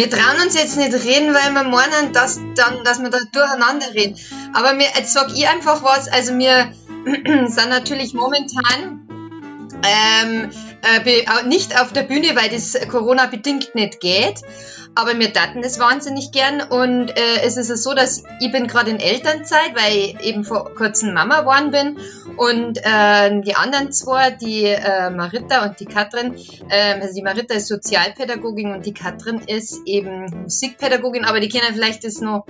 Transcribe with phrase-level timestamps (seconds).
[0.00, 3.92] Wir trauen uns jetzt nicht reden, weil wir meinen, dass, dann, dass wir da durcheinander
[3.92, 4.16] reden.
[4.54, 6.08] Aber mir, jetzt sag ich einfach was.
[6.08, 6.72] Also wir
[7.04, 9.06] sind natürlich momentan
[9.84, 14.40] ähm, äh, nicht auf der Bühne, weil das Corona-bedingt nicht geht.
[14.94, 18.90] Aber wir daten es wahnsinnig gern und äh, es ist so, dass ich bin gerade
[18.90, 21.96] in Elternzeit, weil ich eben vor kurzem Mama geworden bin
[22.36, 26.34] und äh, die anderen zwei, die äh, Marita und die Katrin,
[26.68, 31.72] äh, also die Marita ist Sozialpädagogin und die Katrin ist eben Musikpädagogin, aber die können
[31.72, 32.46] vielleicht das noch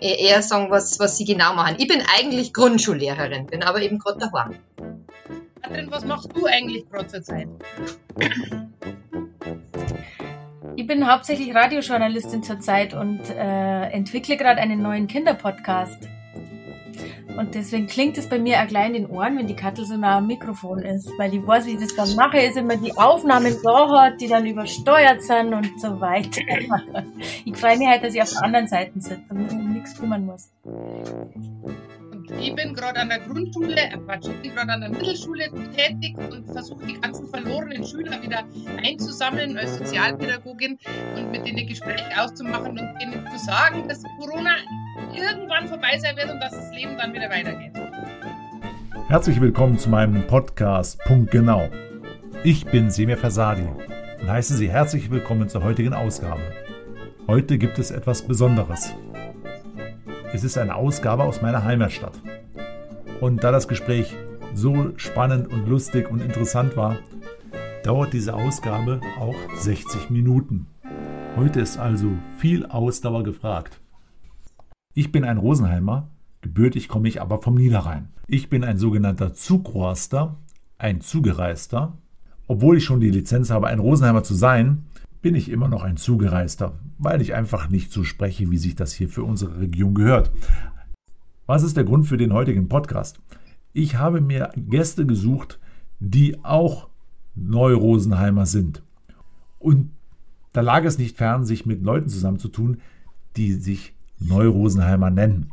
[0.00, 1.76] eher sagen, was, was sie genau machen.
[1.78, 4.58] Ich bin eigentlich Grundschullehrerin, bin aber eben gerade daheim.
[5.62, 7.48] Katrin, was machst du eigentlich gerade zur Zeit?
[10.76, 16.08] Ich bin hauptsächlich Radiojournalistin zurzeit und äh, entwickle gerade einen neuen Kinderpodcast.
[17.36, 19.96] Und deswegen klingt es bei mir auch gleich in den Ohren, wenn die Kattel so
[19.96, 21.10] nah am Mikrofon ist.
[21.18, 24.28] Weil ich weiß, wie ich das dann mache, ist immer die Aufnahmen da hat, die
[24.28, 26.42] dann übersteuert sind und so weiter.
[27.44, 30.26] Ich freue mich halt, dass ich auf der anderen Seite sitze und um nichts kümmern
[30.26, 30.50] muss.
[32.44, 36.14] Ich bin gerade an der Grundschule, äh Quatsch, ich bin gerade an der Mittelschule tätig
[36.30, 38.44] und versuche die ganzen verlorenen Schüler wieder
[38.84, 40.78] einzusammeln als Sozialpädagogin
[41.16, 44.56] und mit denen Gespräche auszumachen und ihnen zu sagen, dass Corona
[45.14, 47.72] irgendwann vorbei sein wird und dass das Leben dann wieder weitergeht.
[49.08, 51.70] Herzlich willkommen zu meinem Podcast Punkt Genau.
[52.42, 53.66] Ich bin Semir Fasadi
[54.20, 56.42] und heiße Sie herzlich willkommen zur heutigen Ausgabe.
[57.26, 58.94] Heute gibt es etwas Besonderes.
[60.34, 62.12] Es ist eine Ausgabe aus meiner Heimatstadt.
[63.20, 64.14] Und da das Gespräch
[64.54, 66.98] so spannend und lustig und interessant war,
[67.84, 70.66] dauert diese Ausgabe auch 60 Minuten.
[71.36, 72.08] Heute ist also
[72.38, 73.80] viel Ausdauer gefragt.
[74.94, 76.08] Ich bin ein Rosenheimer,
[76.40, 78.08] gebürtig komme ich aber vom Niederrhein.
[78.26, 80.36] Ich bin ein sogenannter Zugroaster,
[80.78, 81.98] ein Zugereister.
[82.46, 84.84] Obwohl ich schon die Lizenz habe, ein Rosenheimer zu sein,
[85.22, 88.92] bin ich immer noch ein Zugereister, weil ich einfach nicht so spreche, wie sich das
[88.92, 90.30] hier für unsere Region gehört.
[91.46, 93.20] Was ist der Grund für den heutigen Podcast?
[93.74, 95.58] Ich habe mir Gäste gesucht,
[96.00, 96.88] die auch
[97.34, 98.82] Neurosenheimer sind.
[99.58, 99.90] Und
[100.54, 102.78] da lag es nicht fern, sich mit Leuten zusammenzutun,
[103.36, 105.50] die sich Neurosenheimer nennen.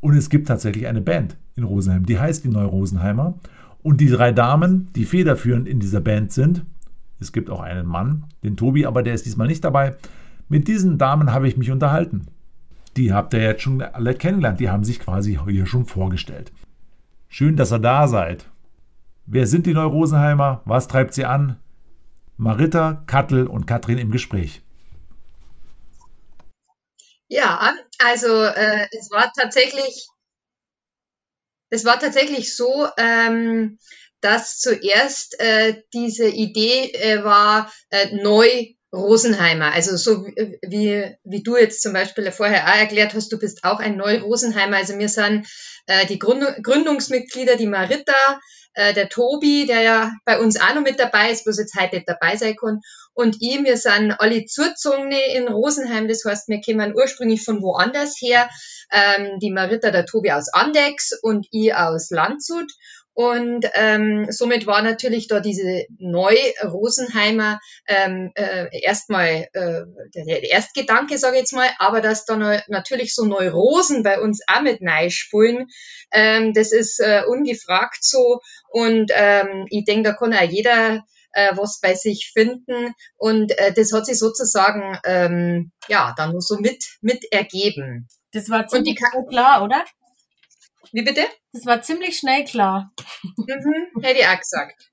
[0.00, 3.32] Und es gibt tatsächlich eine Band in Rosenheim, die heißt die Neurosenheimer.
[3.82, 6.66] Und die drei Damen, die federführend in dieser Band sind,
[7.18, 9.96] es gibt auch einen Mann, den Tobi, aber der ist diesmal nicht dabei.
[10.50, 12.26] Mit diesen Damen habe ich mich unterhalten.
[12.96, 14.58] Die habt ihr jetzt schon alle kennengelernt.
[14.58, 16.50] Die haben sich quasi hier schon vorgestellt.
[17.28, 18.46] Schön, dass ihr da seid.
[19.26, 20.62] Wer sind die Neurosenheimer?
[20.64, 21.60] Was treibt sie an?
[22.38, 24.62] Marita, Kattel und Katrin im Gespräch.
[27.28, 30.08] Ja, also äh, es war tatsächlich,
[31.70, 33.78] es war tatsächlich so, ähm,
[34.20, 39.72] dass zuerst äh, diese Idee äh, war, äh, neu Rosenheimer.
[39.72, 43.78] Also so wie, wie du jetzt zum Beispiel vorher auch erklärt hast, du bist auch
[43.78, 44.76] ein Neu-Rosenheimer.
[44.76, 45.46] Also wir sind
[45.86, 48.40] äh, die Gründ Gründungsmitglieder, die Marita,
[48.74, 51.96] äh, der Tobi, der ja bei uns auch noch mit dabei ist, bloß jetzt heute
[51.96, 52.80] nicht dabei sein kann,
[53.16, 58.20] und ich, wir sind alle Zuzogene in Rosenheim, das heißt, wir kommen ursprünglich von woanders
[58.20, 58.50] her.
[58.92, 62.70] Ähm, die Marita, der Tobi aus Andex und ich aus Landshut.
[63.16, 69.84] Und ähm, somit war natürlich da diese Neu-Rosenheimer ähm, äh, erstmal äh,
[70.14, 72.36] der Erstgedanke, sage ich jetzt mal, aber dass da
[72.68, 74.80] natürlich so Neurosen bei uns auch mit
[75.10, 75.68] spulen,
[76.12, 78.40] ähm, das ist äh, ungefragt so.
[78.68, 81.02] Und ähm, ich denke, da kann auch jeder
[81.32, 82.92] äh, was bei sich finden.
[83.16, 88.08] Und äh, das hat sich sozusagen ähm, ja dann nur so mit, mit ergeben.
[88.32, 88.98] Das war ziemlich
[89.30, 89.82] klar, oder?
[90.92, 91.22] Wie bitte?
[91.52, 92.92] Das war ziemlich schnell klar.
[93.36, 94.90] Mhm, hätte ich auch gesagt.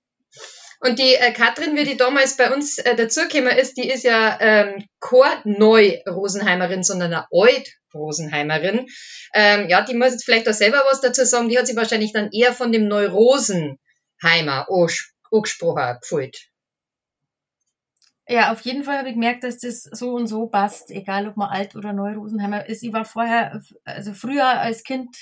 [0.80, 4.38] Und die äh, Katrin, wie die damals bei uns äh, dazugekommen ist, die ist ja
[4.42, 8.88] ähm, keine Neu-Rosenheimerin, sondern eine Alt-Rosenheimerin.
[9.34, 11.48] Ähm, ja, die muss jetzt vielleicht auch selber was dazu sagen.
[11.48, 14.68] Die hat sich wahrscheinlich dann eher von dem Neu-Rosenheimer
[15.32, 16.38] angesprochen gefühlt.
[18.28, 21.36] Ja, auf jeden Fall habe ich gemerkt, dass das so und so passt, egal ob
[21.36, 22.82] man alt oder neu Rosenheimer ist.
[22.84, 25.18] Ich war vorher, also früher als Kind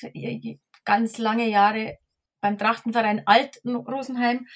[0.85, 1.97] ganz lange Jahre
[2.41, 4.47] beim Trachtenverein Alten Rosenheim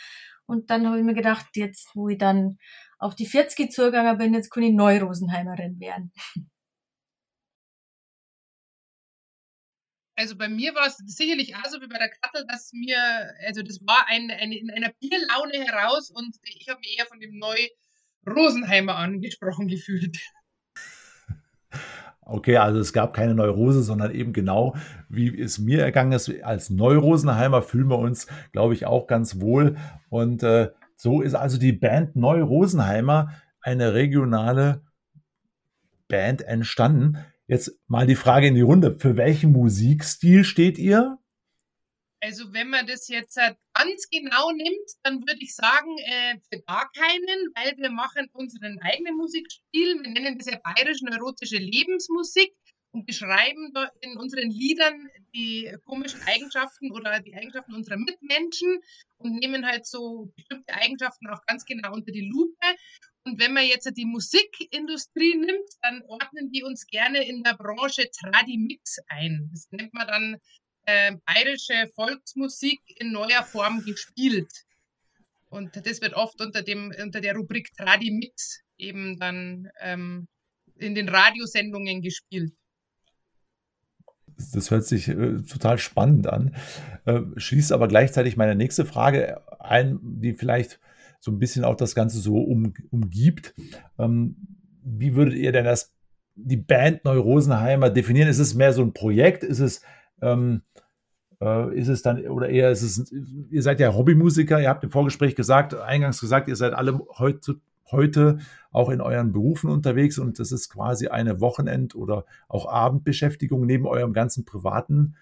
[0.45, 2.57] und dann habe ich mir gedacht, jetzt wo ich dann
[2.99, 6.11] auf die 40 zugegangen bin, jetzt kann ich Neu-Rosenheimerin werden.
[10.17, 12.97] Also bei mir war es sicherlich auch so wie bei der Kattel, dass mir,
[13.45, 17.19] also das war ein, eine, in einer Bierlaune heraus und ich habe mich eher von
[17.19, 17.67] dem Neu-
[18.27, 20.17] Rosenheimer angesprochen gefühlt.
[22.27, 24.75] Okay, also es gab keine Neurose, sondern eben genau,
[25.09, 26.31] wie es mir ergangen ist.
[26.43, 29.75] Als Neurosenheimer fühlen wir uns, glaube ich, auch ganz wohl.
[30.09, 33.31] Und äh, so ist also die Band Neurosenheimer
[33.61, 34.81] eine regionale
[36.07, 37.17] Band entstanden.
[37.47, 38.97] Jetzt mal die Frage in die Runde.
[38.97, 41.19] Für welchen Musikstil steht ihr?
[42.25, 46.59] Also wenn man das jetzt halt ganz genau nimmt, dann würde ich sagen, äh, für
[46.63, 50.01] gar keinen, weil wir machen unseren eigenen Musikstil.
[50.01, 52.51] Wir nennen das ja bayerisch-neurotische Lebensmusik
[52.93, 58.79] und beschreiben in unseren Liedern die komischen Eigenschaften oder die Eigenschaften unserer Mitmenschen
[59.17, 62.67] und nehmen halt so bestimmte Eigenschaften auch ganz genau unter die Lupe.
[63.23, 68.09] Und wenn man jetzt die Musikindustrie nimmt, dann ordnen die uns gerne in der Branche
[68.09, 69.47] Tradimix ein.
[69.51, 70.37] Das nennt man dann
[70.85, 74.51] äh, bayerische Volksmusik in neuer Form gespielt.
[75.49, 80.27] Und das wird oft unter, dem, unter der Rubrik Tradimix eben dann ähm,
[80.77, 82.53] in den Radiosendungen gespielt.
[84.53, 86.55] Das hört sich äh, total spannend an.
[87.05, 90.79] Äh, schließt aber gleichzeitig meine nächste Frage ein, die vielleicht
[91.19, 93.53] so ein bisschen auch das Ganze so um, umgibt.
[93.97, 94.35] Ähm,
[94.83, 95.93] wie würdet ihr denn das,
[96.35, 98.27] die Band Neurosenheimer definieren?
[98.27, 99.43] Ist es mehr so ein Projekt?
[99.43, 99.81] Ist es,
[100.25, 100.61] ähm,
[101.41, 104.91] äh, ist es dann, oder eher ist es, ihr seid ja Hobbymusiker, ihr habt im
[104.91, 107.59] Vorgespräch gesagt, eingangs gesagt, ihr seid alle heute
[107.91, 108.39] heute
[108.71, 113.85] auch in euren Berufen unterwegs und das ist quasi eine Wochenend- oder auch Abendbeschäftigung neben
[113.85, 115.15] eurem ganzen privaten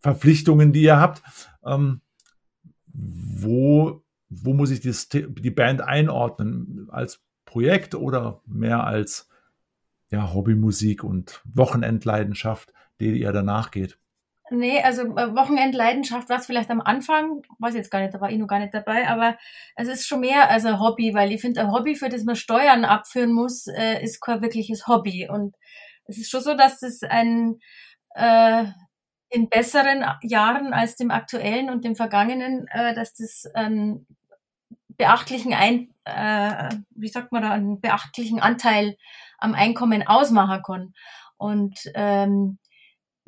[0.00, 1.22] Verpflichtungen, die ihr habt.
[1.64, 2.00] Ähm,
[2.92, 6.88] wo, wo muss ich das, die Band einordnen?
[6.90, 9.28] Als Projekt oder mehr als
[10.10, 13.98] ja, Hobbymusik und Wochenendleidenschaft, die ihr danach geht?
[14.50, 18.30] Nee, also äh, Wochenendleidenschaft war es vielleicht am Anfang, weiß jetzt gar nicht, da war
[18.30, 19.36] ich noch gar nicht dabei, aber
[19.76, 22.36] es ist schon mehr als ein Hobby, weil ich finde, ein Hobby, für das man
[22.36, 25.28] Steuern abführen muss, äh, ist kein wirkliches Hobby.
[25.28, 25.54] Und
[26.06, 27.58] es ist schon so, dass es ein
[28.14, 28.64] äh,
[29.30, 34.06] in besseren Jahren als dem aktuellen und dem vergangenen, äh, dass das einen
[34.96, 38.96] beachtlichen ein, äh, wie sagt man da, einen beachtlichen Anteil
[39.38, 40.94] am Einkommen ausmachen kann.
[41.36, 42.58] Und ähm,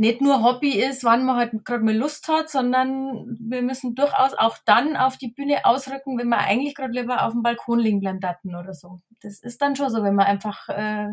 [0.01, 4.33] nicht nur Hobby ist, wann man halt gerade mal Lust hat, sondern wir müssen durchaus
[4.33, 8.01] auch dann auf die Bühne ausrücken, wenn wir eigentlich gerade lieber auf dem Balkon liegen
[8.01, 9.01] bleiben daten oder so.
[9.21, 11.09] Das ist dann schon so, wenn man einfach äh,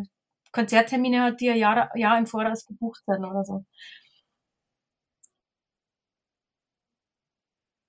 [0.54, 3.66] Konzerttermine hat, die ja Jahr, Jahr im Voraus gebucht werden oder so.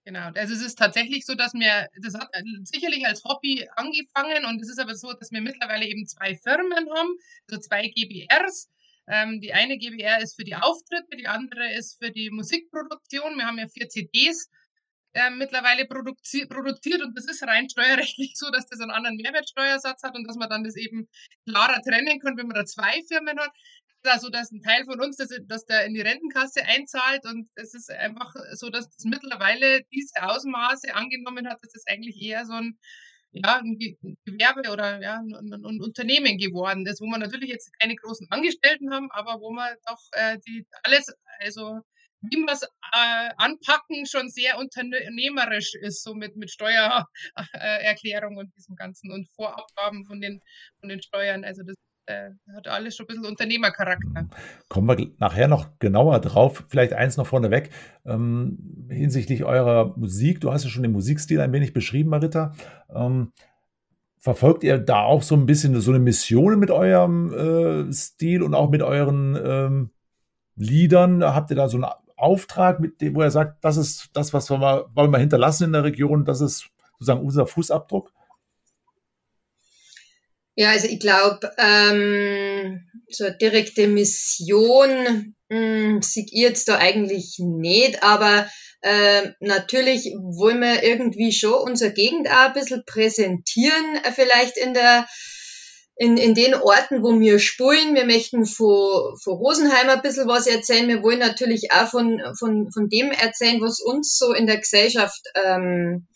[0.05, 2.29] Genau, also es ist tatsächlich so, dass wir, das hat
[2.65, 6.89] sicherlich als Hobby angefangen und es ist aber so, dass wir mittlerweile eben zwei Firmen
[6.91, 7.11] haben,
[7.49, 8.69] also zwei GBRs
[9.09, 13.37] ähm, die eine GBR ist für die Auftritte, die andere ist für die Musikproduktion.
[13.37, 14.49] Wir haben ja vier CDs
[15.15, 20.03] äh, mittlerweile produzi produziert und das ist rein steuerrechtlich so, dass das einen anderen Mehrwertsteuersatz
[20.03, 21.09] hat und dass man dann das eben
[21.47, 23.51] klarer trennen kann, wenn man da zwei Firmen hat.
[24.05, 27.75] Also, dass ein Teil von uns, dass, dass der in die Rentenkasse einzahlt und es
[27.75, 32.53] ist einfach so, dass das mittlerweile diese Ausmaße angenommen hat, dass das eigentlich eher so
[32.53, 32.79] ein
[33.33, 33.79] ja, ein
[34.25, 38.93] Gewerbe oder ja, ein, ein, Unternehmen geworden ist, wo man natürlich jetzt keine großen Angestellten
[38.93, 41.81] haben, aber wo man doch äh, die alles, also
[42.23, 48.77] wie wir es äh, anpacken, schon sehr unternehmerisch ist, so mit, mit Steuererklärung und diesem
[48.77, 50.43] Ganzen und Vorabgaben von den,
[50.81, 51.45] von den Steuern.
[51.45, 51.77] Also das
[52.09, 54.29] äh, hat alles schon ein bisschen Unternehmercharakter.
[54.69, 56.65] Kommen wir nachher noch genauer drauf.
[56.69, 57.71] Vielleicht eins noch vorneweg
[58.07, 60.41] ähm, hinsichtlich eurer Musik.
[60.41, 62.55] Du hast ja schon den Musikstil ein wenig beschrieben, Marita.
[62.95, 63.33] Ähm,
[64.19, 68.55] verfolgt ihr da auch so ein bisschen so eine Mission mit eurem äh, Stil und
[68.55, 69.91] auch mit euren ähm,
[70.57, 71.23] Liedern?
[71.23, 71.87] Habt ihr da so einen
[72.17, 75.65] Auftrag, mit dem, wo er sagt, das ist das, was wir mal, wollen wir hinterlassen
[75.65, 78.13] in der Region, das ist sozusagen unser Fußabdruck?
[80.61, 87.37] Ja, also ich glaube, ähm, so eine direkte Mission hm, sehe ich jetzt da eigentlich
[87.39, 88.51] nicht, aber
[88.81, 94.75] äh, natürlich wollen wir irgendwie schon unsere Gegend auch ein bisschen präsentieren, äh, vielleicht in
[94.75, 95.07] der
[95.95, 97.95] in, in den Orten, wo wir spulen.
[97.95, 100.89] Wir möchten von, von Rosenheim ein bisschen was erzählen.
[100.89, 105.23] Wir wollen natürlich auch von, von, von dem erzählen, was uns so in der Gesellschaft
[105.37, 106.09] ähm,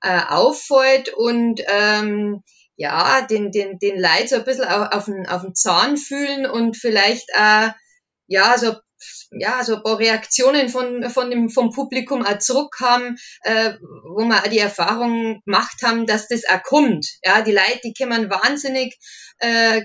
[0.00, 2.42] äh, auffällt und ähm,
[2.80, 6.46] ja, den, den, den Leid so ein bisschen auf, auf, den, auf den Zahn fühlen
[6.46, 7.68] und vielleicht äh,
[8.26, 8.74] ja, so
[9.30, 14.38] ja, so ein paar Reaktionen von, von dem, vom Publikum auch zurückkamen, äh, wo wir
[14.38, 17.06] auch die Erfahrung gemacht haben, dass das auch kommt.
[17.24, 18.98] Ja, die Leute, die kommen wahnsinnig,
[19.38, 19.82] äh,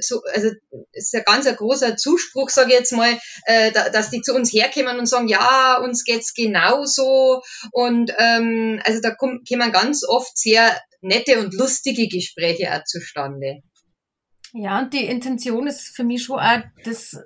[0.00, 0.50] zu, also
[0.92, 4.34] ist ein ganz ein großer Zuspruch, sage ich jetzt mal, äh, da, dass die zu
[4.34, 7.42] uns herkommen und sagen, ja, uns geht's genauso.
[7.72, 13.62] Und ähm, also da kommen ganz oft sehr nette und lustige Gespräche auch zustande.
[14.52, 17.18] Ja, und die Intention ist für mich schon auch, das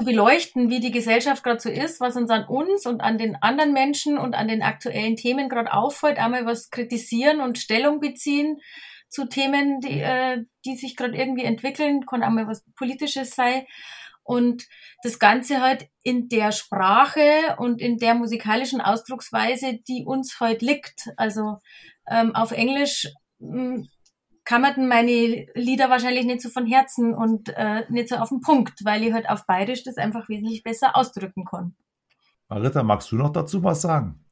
[0.00, 3.36] zu beleuchten, wie die Gesellschaft gerade so ist, was uns an uns und an den
[3.36, 8.60] anderen Menschen und an den aktuellen Themen gerade auffällt, einmal was kritisieren und Stellung beziehen,
[9.08, 13.66] zu Themen, die, äh, die sich gerade irgendwie entwickeln, kann auch mal was Politisches sein.
[14.22, 14.68] Und
[15.02, 21.08] das Ganze halt in der Sprache und in der musikalischen Ausdrucksweise, die uns heute liegt.
[21.16, 21.58] Also
[22.08, 23.08] ähm, auf Englisch
[23.40, 23.88] hm,
[24.44, 28.40] kann man meine Lieder wahrscheinlich nicht so von Herzen und äh, nicht so auf den
[28.40, 31.74] Punkt, weil ich halt auf Bayerisch das einfach wesentlich besser ausdrücken kann.
[32.48, 34.24] Marita, magst du noch dazu was sagen?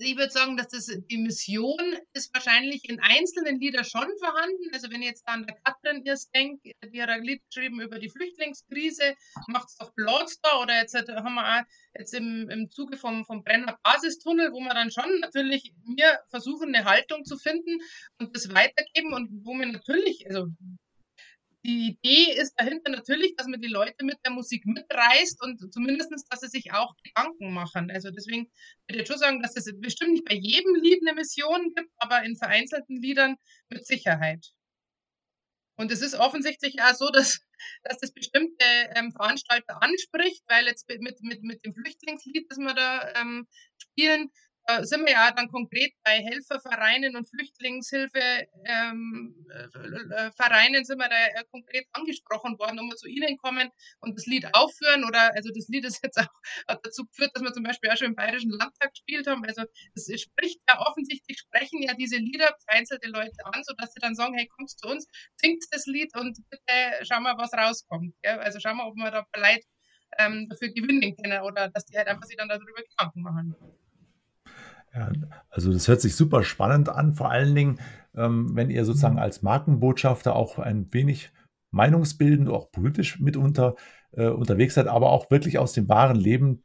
[0.00, 4.70] Ich würde sagen, dass das die Mission ist wahrscheinlich in einzelnen Liedern schon vorhanden.
[4.72, 8.08] Also wenn jetzt an der Katrin erst denke, die hat ein Lied geschrieben über die
[8.08, 9.14] Flüchtlingskrise,
[9.48, 11.64] macht es doch Blockstar oder jetzt haben wir auch
[11.98, 16.74] jetzt im, im Zuge vom, vom Brenner Basistunnel, wo wir dann schon natürlich mir versuchen,
[16.74, 17.80] eine Haltung zu finden
[18.18, 20.48] und das weitergeben und wo wir natürlich, also
[21.64, 26.12] die Idee ist dahinter natürlich, dass man die Leute mit der Musik mitreißt und zumindest,
[26.30, 27.90] dass sie sich auch Gedanken machen.
[27.90, 28.50] Also deswegen
[28.88, 32.22] würde ich schon sagen, dass es bestimmt nicht bei jedem Lied eine Mission gibt, aber
[32.22, 33.36] in vereinzelten Liedern
[33.68, 34.52] mit Sicherheit.
[35.76, 37.38] Und es ist offensichtlich auch so, dass,
[37.84, 38.64] dass das bestimmte
[38.96, 43.46] ähm, Veranstalter anspricht, weil jetzt mit, mit, mit dem Flüchtlingslied, das wir da ähm,
[43.78, 44.30] spielen,
[44.68, 51.40] äh, sind wir ja dann konkret bei Helfervereinen und Flüchtlingshilfevereinen ähm, äh, sind wir da
[51.40, 53.70] äh, konkret angesprochen worden, ob wir zu ihnen kommen
[54.00, 56.28] und das Lied aufführen oder also das Lied ist jetzt auch
[56.68, 59.42] hat dazu geführt, dass wir zum Beispiel auch schon im Bayerischen Landtag gespielt haben.
[59.46, 64.14] Also das spricht ja offensichtlich sprechen ja diese Lieder vereinzelte Leute an, sodass sie dann
[64.14, 65.06] sagen, hey, kommt zu uns,
[65.36, 68.14] singt das Lied und bitte schauen wir, was rauskommt.
[68.22, 68.38] Gell?
[68.38, 69.66] Also schauen wir, ob wir da vielleicht
[70.18, 73.56] ähm, dafür gewinnen können oder dass die halt einfach sich dann darüber Gedanken machen.
[74.94, 75.10] Ja,
[75.50, 77.80] also das hört sich super spannend an, vor allen Dingen,
[78.14, 79.20] ähm, wenn ihr sozusagen mhm.
[79.20, 81.30] als Markenbotschafter auch ein wenig
[81.70, 83.74] meinungsbildend, auch politisch mitunter
[84.12, 86.64] äh, unterwegs seid, aber auch wirklich aus dem wahren Leben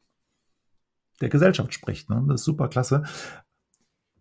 [1.21, 2.09] der Gesellschaft spricht.
[2.09, 2.23] Ne?
[2.27, 3.03] Das ist super klasse.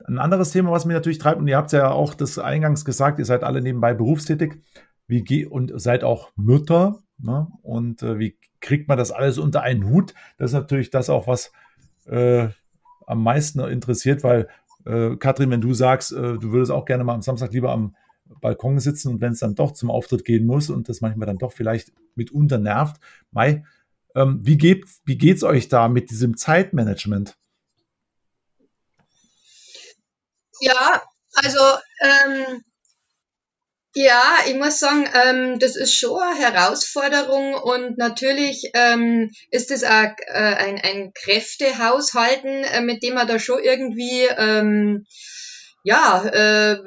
[0.04, 3.18] Ein anderes Thema, was mich natürlich treibt, und ihr habt ja auch das eingangs gesagt,
[3.18, 4.60] ihr seid alle nebenbei berufstätig
[5.06, 6.98] wie und seid auch Mütter.
[7.18, 7.46] Ne?
[7.62, 10.14] Und äh, wie kriegt man das alles unter einen Hut?
[10.38, 11.52] Das ist natürlich das auch, was
[12.06, 12.48] äh,
[13.06, 14.48] am meisten interessiert, weil
[14.84, 17.94] äh, Katrin, wenn du sagst, äh, du würdest auch gerne mal am Samstag lieber am
[18.40, 21.38] Balkon sitzen und wenn es dann doch zum Auftritt gehen muss und das manchmal dann
[21.38, 23.64] doch vielleicht mitunter nervt, Mai,
[24.14, 27.36] ähm, wie geht wie geht's euch da mit diesem Zeitmanagement?
[30.60, 31.02] Ja,
[31.34, 31.60] also
[32.00, 32.62] ähm,
[33.94, 39.84] ja, ich muss sagen, ähm, das ist schon eine Herausforderung und natürlich ähm, ist es
[39.84, 45.06] auch äh, ein, ein Kräftehaushalten, äh, mit dem man da schon irgendwie ähm,
[45.84, 46.78] ja äh,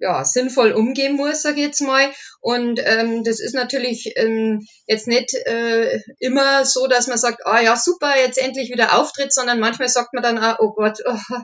[0.00, 2.10] ja, sinnvoll umgehen muss, sage ich jetzt mal.
[2.40, 7.60] Und ähm, das ist natürlich ähm, jetzt nicht äh, immer so, dass man sagt, ah
[7.60, 11.34] ja, super, jetzt endlich wieder Auftritt, sondern manchmal sagt man dann auch, oh Gott, oh,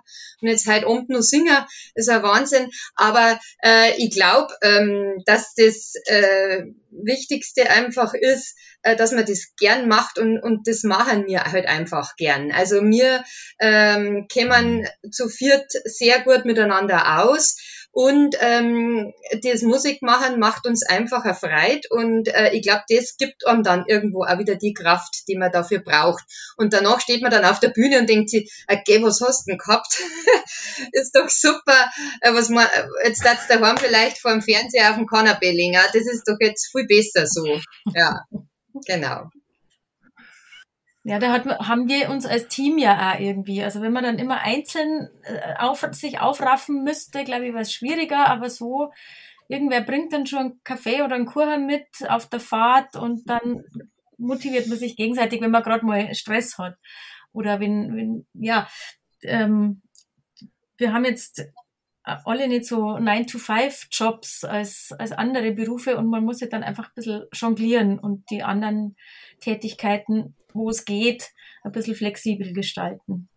[0.40, 2.70] und jetzt halt Abend nur Singer, ist ein Wahnsinn.
[2.94, 9.52] Aber äh, ich glaube, ähm, dass das äh, Wichtigste einfach ist, äh, dass man das
[9.58, 12.52] gern macht und, und das machen wir halt einfach gern.
[12.52, 13.22] Also wir
[13.58, 17.56] ähm, kämen zu viert sehr gut miteinander aus
[17.96, 23.62] und ähm, das Musikmachen macht uns einfach erfreut und äh, ich glaube, das gibt einem
[23.62, 26.22] dann irgendwo auch wieder die Kraft, die man dafür braucht.
[26.58, 29.52] Und danach steht man dann auf der Bühne und denkt sich, okay, was hast du
[29.52, 29.98] denn gehabt?
[30.92, 31.90] ist doch super.
[32.20, 32.66] Äh, was man,
[33.04, 35.78] jetzt darfst du daheim vielleicht vor dem Fernseher auf dem Kanapee liegen.
[35.94, 37.46] Das ist doch jetzt viel besser so.
[37.94, 38.26] Ja,
[38.86, 39.30] genau.
[41.08, 43.62] Ja, da hat, haben wir uns als Team ja auch irgendwie.
[43.62, 47.72] Also wenn man dann immer einzeln äh, auf, sich aufraffen müsste, glaube ich, wäre es
[47.72, 48.90] schwieriger, aber so,
[49.46, 53.62] irgendwer bringt dann schon einen Kaffee oder einen Kuchen mit auf der Fahrt und dann
[54.18, 56.74] motiviert man sich gegenseitig, wenn man gerade mal Stress hat.
[57.32, 58.68] Oder wenn, wenn ja,
[59.22, 59.82] ähm,
[60.76, 61.46] wir haben jetzt
[62.06, 66.94] alle nicht so 9-to-5-Jobs als, als andere Berufe und man muss ja dann einfach ein
[66.94, 68.96] bisschen jonglieren und die anderen
[69.40, 71.32] Tätigkeiten wo es geht,
[71.62, 73.28] ein bisschen flexibel gestalten.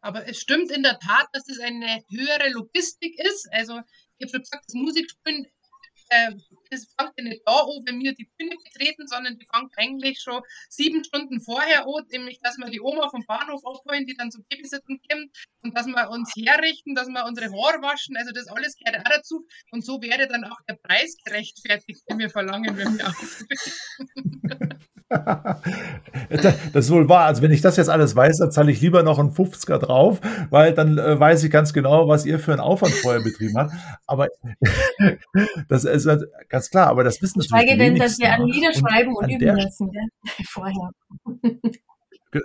[0.00, 3.48] Aber es stimmt in der Tat, dass es eine höhere Logistik ist.
[3.52, 3.80] Also
[4.18, 5.46] ich habe schon gesagt, das Musikspielen
[6.08, 6.32] äh,
[6.70, 10.20] das fängt ja nicht da an, wenn wir die Bühne betreten, sondern die fängt eigentlich
[10.20, 14.30] schon sieben Stunden vorher an, nämlich, dass wir die Oma vom Bahnhof abholen, die dann
[14.30, 15.30] zum Babysitten kommt
[15.62, 19.10] und dass wir uns herrichten, dass wir unsere Haare waschen, also das alles gehört auch
[19.10, 24.36] dazu und so wäre dann auch der Preis gerechtfertigt, den wir verlangen, wenn wir auftreten.
[26.72, 27.26] das ist wohl wahr.
[27.26, 30.20] Also wenn ich das jetzt alles weiß, dann zahle ich lieber noch einen 50er drauf,
[30.50, 33.72] weil dann äh, weiß ich ganz genau, was ihr für einen Aufwand vorher betrieben habt.
[34.06, 34.28] Aber
[35.68, 39.16] das ist ganz klar, aber das wissen natürlich Schweige denn, dass wir an Lieder schreiben
[39.16, 40.02] und, und üben müssen, ja?
[40.48, 40.90] vorher.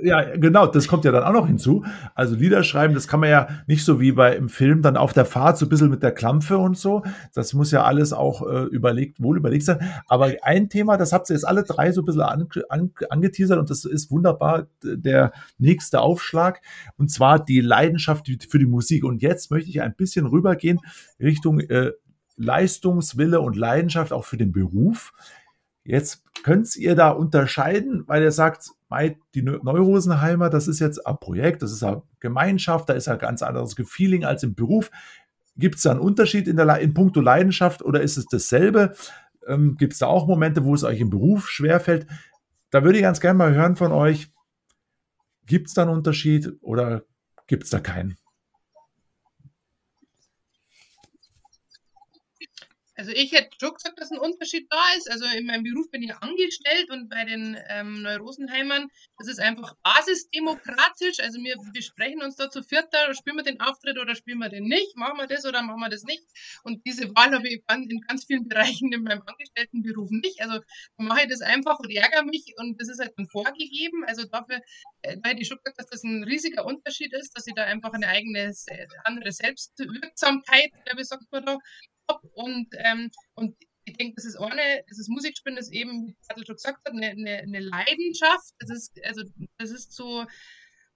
[0.03, 1.83] Ja, genau, das kommt ja dann auch noch hinzu.
[2.13, 5.11] Also Lieder schreiben, das kann man ja nicht so wie bei im Film dann auf
[5.13, 7.03] der Fahrt so ein bisschen mit der Klampfe und so.
[7.33, 9.79] Das muss ja alles auch äh, überlegt, wohl überlegt sein.
[10.07, 13.59] Aber ein Thema, das habt ihr jetzt alle drei so ein bisschen an, an, angeteasert
[13.59, 16.61] und das ist wunderbar der nächste Aufschlag.
[16.97, 19.03] Und zwar die Leidenschaft für die Musik.
[19.03, 20.79] Und jetzt möchte ich ein bisschen rübergehen
[21.19, 21.91] Richtung äh,
[22.37, 25.13] Leistungswille und Leidenschaft auch für den Beruf.
[25.83, 28.69] Jetzt könnt ihr da unterscheiden, weil ihr sagt,
[29.35, 33.41] die Neurosenheimer, das ist jetzt ein Projekt, das ist eine Gemeinschaft, da ist ein ganz
[33.41, 34.91] anderes Feeling als im Beruf.
[35.57, 38.93] Gibt es da einen Unterschied in, der, in puncto Leidenschaft oder ist es dasselbe?
[39.47, 42.05] Ähm, Gibt es da auch Momente, wo es euch im Beruf schwerfällt?
[42.69, 44.31] Da würde ich ganz gerne mal hören von euch.
[45.45, 47.03] Gibt es da einen Unterschied oder
[47.47, 48.17] gibt es da keinen?
[53.01, 55.09] Also ich hätte schon gesagt, dass ein Unterschied da ist.
[55.09, 59.73] Also in meinem Beruf bin ich angestellt und bei den ähm, Neurosenheimern, das ist einfach
[59.81, 61.19] basisdemokratisch.
[61.19, 64.65] Also wir besprechen uns da zu vierter, spielen wir den Auftritt oder spielen wir den
[64.65, 66.21] nicht, machen wir das oder machen wir das nicht.
[66.61, 70.39] Und diese Wahl habe ich in ganz vielen Bereichen in meinem Angestelltenberuf nicht.
[70.39, 70.59] Also
[70.97, 74.03] mache ich das einfach und ärgere mich und das ist halt dann vorgegeben.
[74.05, 74.61] Also dafür
[75.01, 77.93] äh, hätte ich schon gesagt, dass das ein riesiger Unterschied ist, dass ich da einfach
[77.93, 78.53] eine eigene
[79.05, 81.57] andere Selbstwirksamkeit, ich, sagt man da,
[82.33, 86.45] und, ähm, und ich denke, das ist eine, das ist Musikspielen, das eben, wie Kattel
[86.45, 88.53] schon gesagt hat, eine, eine, eine Leidenschaft.
[88.59, 89.23] Das ist, also,
[89.57, 90.25] das ist so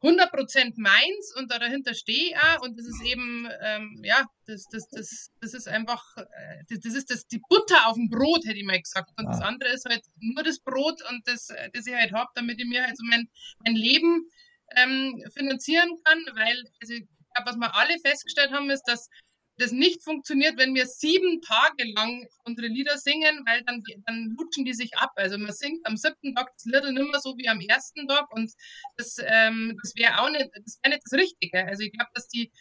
[0.02, 4.66] 100% meins und da dahinter stehe ich auch und das ist eben, ähm, ja, das,
[4.72, 8.46] das, das, das ist einfach, äh, das, das ist das, die Butter auf dem Brot,
[8.46, 9.12] hätte ich mal gesagt.
[9.18, 9.32] Und ah.
[9.32, 12.68] das andere ist halt nur das Brot und das, das ich halt habe, damit ich
[12.68, 13.28] mir halt so mein,
[13.64, 14.30] mein Leben
[14.76, 19.10] ähm, finanzieren kann, weil, also ich glaube, was wir alle festgestellt haben, ist, dass
[19.58, 24.66] das nicht funktioniert, wenn wir sieben Tage lang unsere Lieder singen, weil dann, dann lutschen
[24.66, 25.12] die sich ab.
[25.16, 28.30] Also man singt am siebten Tag das Lied nicht mehr so wie am ersten Tag
[28.34, 28.52] und
[28.98, 31.66] das, ähm, das wäre auch nicht das, wär nicht das Richtige.
[31.66, 32.52] Also ich glaube, dass die,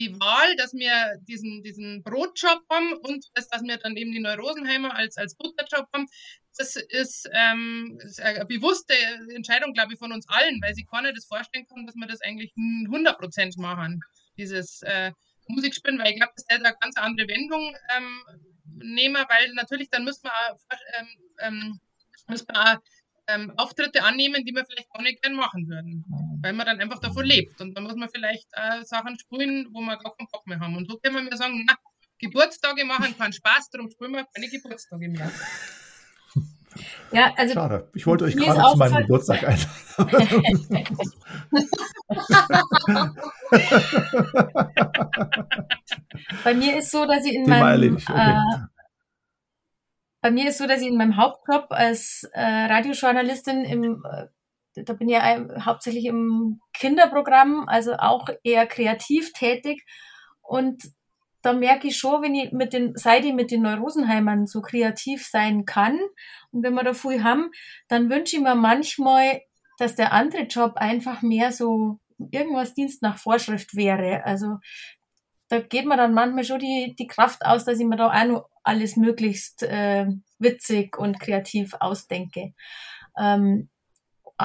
[0.00, 4.20] die Wahl, dass wir diesen, diesen Brotjob haben und dass, dass wir dann eben die
[4.20, 6.06] Neurosenheimer als, als Butterjob haben,
[6.58, 8.94] das ist, ähm, ist eine bewusste
[9.34, 12.20] Entscheidung, glaube ich, von uns allen, weil sie keiner das vorstellen kann, dass wir das
[12.20, 14.00] eigentlich 100 Prozent machen.
[14.36, 15.12] Dieses, äh,
[15.52, 18.22] Musik spielen, weil ich glaube, dass der da ganz andere Wendung ähm,
[18.64, 20.58] nehmen, weil natürlich dann müssen wir
[20.98, 21.08] ähm,
[21.40, 21.80] ähm,
[22.28, 22.82] müssen wir
[23.28, 26.04] ähm, Auftritte annehmen, die wir vielleicht gar nicht gern machen würden,
[26.40, 27.60] weil man dann einfach davon lebt.
[27.60, 30.76] Und dann muss man vielleicht äh, Sachen sprühen, wo wir gar keinen Bock mehr haben.
[30.76, 31.76] Und so können wir mir sagen, na,
[32.18, 35.30] Geburtstage machen keinen Spaß, darum sprühen wir keine Geburtstage mehr.
[37.10, 37.90] Ja, also Schade.
[37.94, 39.68] Ich wollte euch gerade zu meinem Geburtstag einladen.
[46.44, 48.12] bei mir ist so, dass ich in meinem okay.
[48.14, 48.38] äh,
[50.22, 54.26] bei mir ist so, dass ich in meinem Hauptjob als äh, Radiojournalistin im äh,
[54.74, 59.84] da bin ich ja hauptsächlich im Kinderprogramm, also auch eher kreativ tätig
[60.40, 60.92] und
[61.42, 65.26] da merke ich schon, wenn ich mit den, seit ich mit den Neurosenheimern so kreativ
[65.26, 65.98] sein kann
[66.52, 67.50] und wenn wir da viel haben,
[67.88, 69.42] dann wünsche ich mir manchmal,
[69.78, 71.98] dass der andere Job einfach mehr so
[72.30, 74.24] irgendwas Dienst nach Vorschrift wäre.
[74.24, 74.58] Also
[75.48, 78.24] da geht mir dann manchmal schon die, die Kraft aus, dass ich mir da auch
[78.26, 80.06] noch alles möglichst äh,
[80.38, 82.54] witzig und kreativ ausdenke.
[83.18, 83.68] Ähm,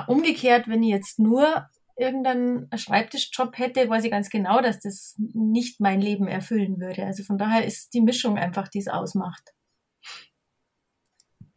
[0.07, 5.79] umgekehrt, wenn ich jetzt nur irgendeinen Schreibtischjob hätte, weiß ich ganz genau, dass das nicht
[5.79, 7.05] mein Leben erfüllen würde.
[7.05, 9.53] Also von daher ist die Mischung einfach, die es ausmacht.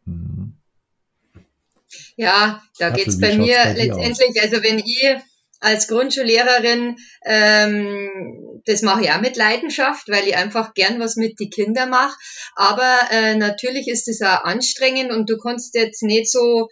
[0.05, 0.57] Mhm.
[2.15, 4.43] Ja, da geht es bei mir bei letztendlich, aus?
[4.43, 5.17] also wenn ich
[5.59, 11.39] als Grundschullehrerin, ähm, das mache ich auch mit Leidenschaft, weil ich einfach gern was mit
[11.39, 12.15] die Kinder mache.
[12.55, 16.69] Aber äh, natürlich ist es auch anstrengend und du kannst jetzt nicht so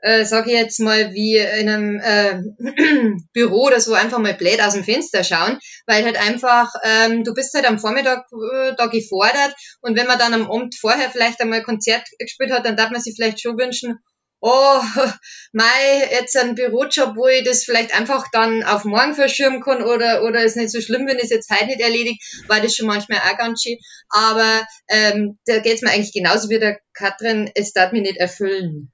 [0.00, 2.40] äh, sage ich jetzt mal, wie in einem äh,
[3.32, 7.34] Büro oder so einfach mal blöd aus dem Fenster schauen, weil halt einfach, ähm, du
[7.34, 11.40] bist halt am Vormittag äh, da gefordert und wenn man dann am Abend vorher vielleicht
[11.40, 13.98] einmal Konzert gespielt hat, dann darf man sich vielleicht schon wünschen,
[14.40, 14.80] oh,
[15.52, 20.22] mei, jetzt ein Bürojob, wo ich das vielleicht einfach dann auf morgen verschirmen kann oder,
[20.22, 23.18] oder ist nicht so schlimm, wenn es jetzt heute nicht erledigt, war das schon manchmal
[23.18, 23.78] auch ganz schön.
[24.10, 28.92] Aber ähm, da geht's mir eigentlich genauso wie der Katrin, es darf mich nicht erfüllen.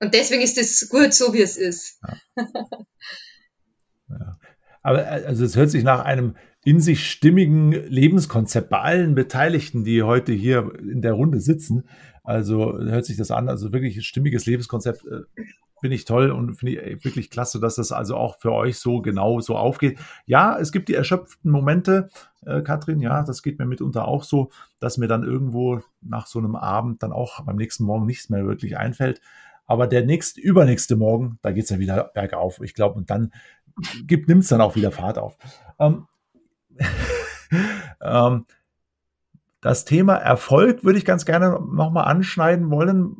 [0.00, 2.00] Und deswegen ist es gut, so wie es ist.
[2.36, 2.48] Ja.
[4.08, 4.38] ja.
[4.82, 9.84] Aber äh, also es hört sich nach einem in sich stimmigen Lebenskonzept bei allen Beteiligten,
[9.84, 11.88] die heute hier in der Runde sitzen.
[12.24, 15.04] Also hört sich das an, also wirklich ein stimmiges Lebenskonzept.
[15.06, 15.22] Äh,
[15.80, 19.02] finde ich toll und finde ich wirklich klasse, dass das also auch für euch so
[19.02, 19.98] genau so aufgeht.
[20.24, 22.08] Ja, es gibt die erschöpften Momente,
[22.44, 26.38] äh, Katrin, ja, das geht mir mitunter auch so, dass mir dann irgendwo nach so
[26.38, 29.20] einem Abend dann auch beim nächsten Morgen nichts mehr wirklich einfällt.
[29.66, 32.60] Aber der nächste, übernächste Morgen, da geht's ja wieder bergauf.
[32.60, 33.32] Ich glaube, und dann
[34.06, 35.36] gibt, nimmt's dann auch wieder Fahrt auf.
[35.78, 36.06] Ähm,
[38.00, 38.46] ähm,
[39.60, 43.16] das Thema Erfolg würde ich ganz gerne nochmal anschneiden wollen.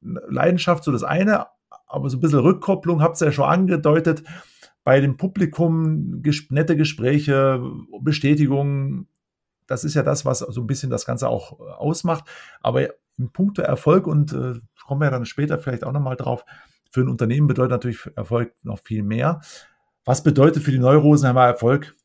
[0.00, 1.46] Leidenschaft so das eine,
[1.86, 4.24] aber so ein bisschen Rückkopplung, habt ihr ja schon angedeutet.
[4.82, 7.62] Bei dem Publikum nette Gespräche,
[8.00, 9.08] Bestätigungen,
[9.66, 12.24] das ist ja das, was so ein bisschen das Ganze auch ausmacht.
[12.60, 16.44] Aber im Punkt Erfolg und äh, kommen wir dann später vielleicht auch nochmal drauf,
[16.90, 19.40] für ein Unternehmen bedeutet natürlich Erfolg noch viel mehr.
[20.04, 21.96] Was bedeutet für die Neurosenheimer Erfolg?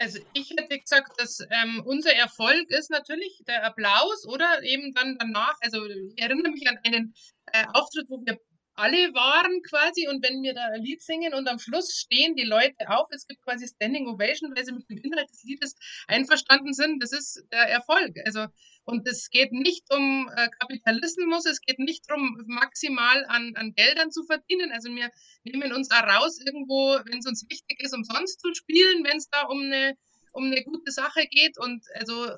[0.00, 5.16] Also ich hätte gesagt, dass ähm, unser Erfolg ist natürlich der Applaus oder eben dann
[5.18, 5.56] danach.
[5.60, 7.12] Also ich erinnere mich an einen
[7.46, 8.38] äh, Auftritt, wo wir
[8.78, 12.44] alle waren quasi und wenn wir da ein Lied singen und am Schluss stehen die
[12.44, 15.74] Leute auf, es gibt quasi Standing Ovation, weil sie mit dem Inhalt des Liedes
[16.06, 18.16] einverstanden sind, das ist der Erfolg.
[18.24, 18.46] Also
[18.84, 24.10] und es geht nicht um äh, Kapitalismus, es geht nicht darum, maximal an, an Geldern
[24.10, 24.72] zu verdienen.
[24.72, 25.10] Also wir
[25.44, 29.28] nehmen uns auch raus, irgendwo, wenn es uns wichtig ist, umsonst zu spielen, wenn es
[29.28, 29.94] da um eine,
[30.32, 31.58] um eine gute Sache geht.
[31.58, 32.28] Und also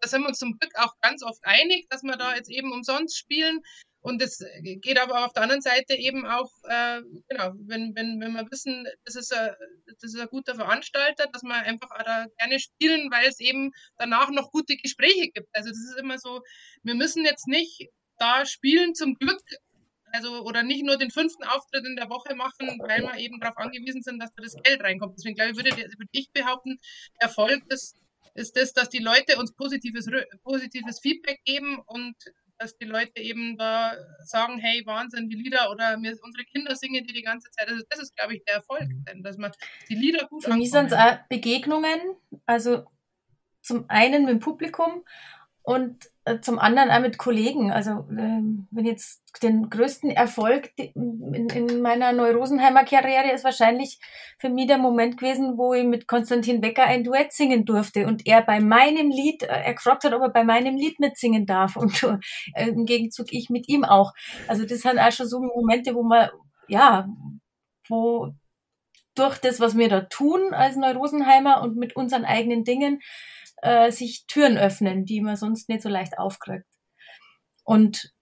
[0.00, 2.72] da sind wir uns zum Glück auch ganz oft einig, dass wir da jetzt eben
[2.72, 3.60] umsonst spielen.
[4.02, 4.42] Und es
[4.80, 8.86] geht aber auf der anderen Seite eben auch, äh, genau, wenn, wenn, wenn wir wissen,
[9.04, 9.50] das ist, ein,
[9.86, 13.72] das ist ein guter Veranstalter, dass wir einfach auch da gerne spielen, weil es eben
[13.98, 15.48] danach noch gute Gespräche gibt.
[15.52, 16.40] Also das ist immer so,
[16.82, 19.42] wir müssen jetzt nicht da spielen zum Glück,
[20.12, 23.58] also oder nicht nur den fünften Auftritt in der Woche machen, weil wir eben darauf
[23.58, 25.16] angewiesen sind, dass da das Geld reinkommt.
[25.18, 26.78] Deswegen glaube ich, würde, würde ich behaupten,
[27.18, 27.96] Erfolg ist,
[28.34, 30.06] ist das, dass die Leute uns positives,
[30.42, 32.14] positives Feedback geben und
[32.60, 37.06] dass die Leute eben da sagen, hey, Wahnsinn, die Lieder oder mir, unsere Kinder singen
[37.06, 37.68] die die ganze Zeit.
[37.68, 39.04] Also das ist, glaube ich, der Erfolg, mhm.
[39.06, 39.50] denn, dass man
[39.88, 41.98] die Lieder gut Für mich sind es auch Begegnungen,
[42.44, 42.84] also
[43.62, 45.04] zum einen mit dem Publikum
[45.62, 47.72] und äh, zum anderen auch mit Kollegen.
[47.72, 53.98] Also ähm, wenn jetzt den größten Erfolg in, in meiner Neurosenheimer Karriere ist wahrscheinlich
[54.38, 58.26] für mich der Moment gewesen, wo ich mit Konstantin Becker ein Duett singen durfte und
[58.26, 61.76] er bei meinem Lied, äh, er gefragt hat, ob er bei meinem Lied mitsingen darf
[61.76, 62.02] und
[62.54, 64.12] äh, im Gegenzug ich mit ihm auch.
[64.46, 66.28] Also das sind auch schon so Momente, wo man,
[66.68, 67.08] ja,
[67.88, 68.32] wo
[69.14, 73.00] durch das, was wir da tun als Neurosenheimer und mit unseren eigenen Dingen,
[73.62, 76.66] äh, sich Türen öffnen, die man sonst nicht so leicht aufkriegt.
[77.64, 78.12] Und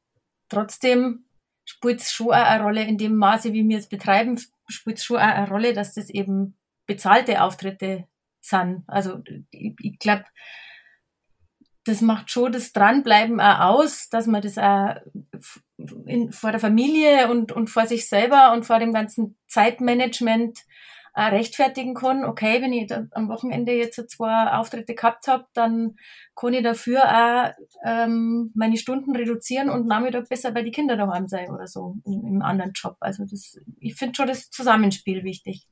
[0.48, 1.24] trotzdem
[1.64, 5.04] spielt es schon auch eine Rolle in dem Maße, wie wir es betreiben, spielt es
[5.04, 8.06] schon auch eine Rolle, dass das eben bezahlte Auftritte
[8.40, 8.84] sind.
[8.86, 10.24] Also ich, ich glaube,
[11.84, 14.96] das macht schon das Dranbleiben auch aus, dass man das auch
[16.06, 20.60] in, vor der Familie und, und vor sich selber und vor dem ganzen Zeitmanagement
[21.18, 25.96] äh, rechtfertigen kann, okay, wenn ich am Wochenende jetzt zwei Auftritte gehabt habe, dann
[26.36, 27.50] kann ich dafür auch
[27.84, 32.24] ähm, meine Stunden reduzieren und Nachmittag besser bei den Kindern daheim sein oder so im,
[32.24, 32.98] im anderen Job.
[33.00, 35.66] Also das, ich finde schon das Zusammenspiel wichtig.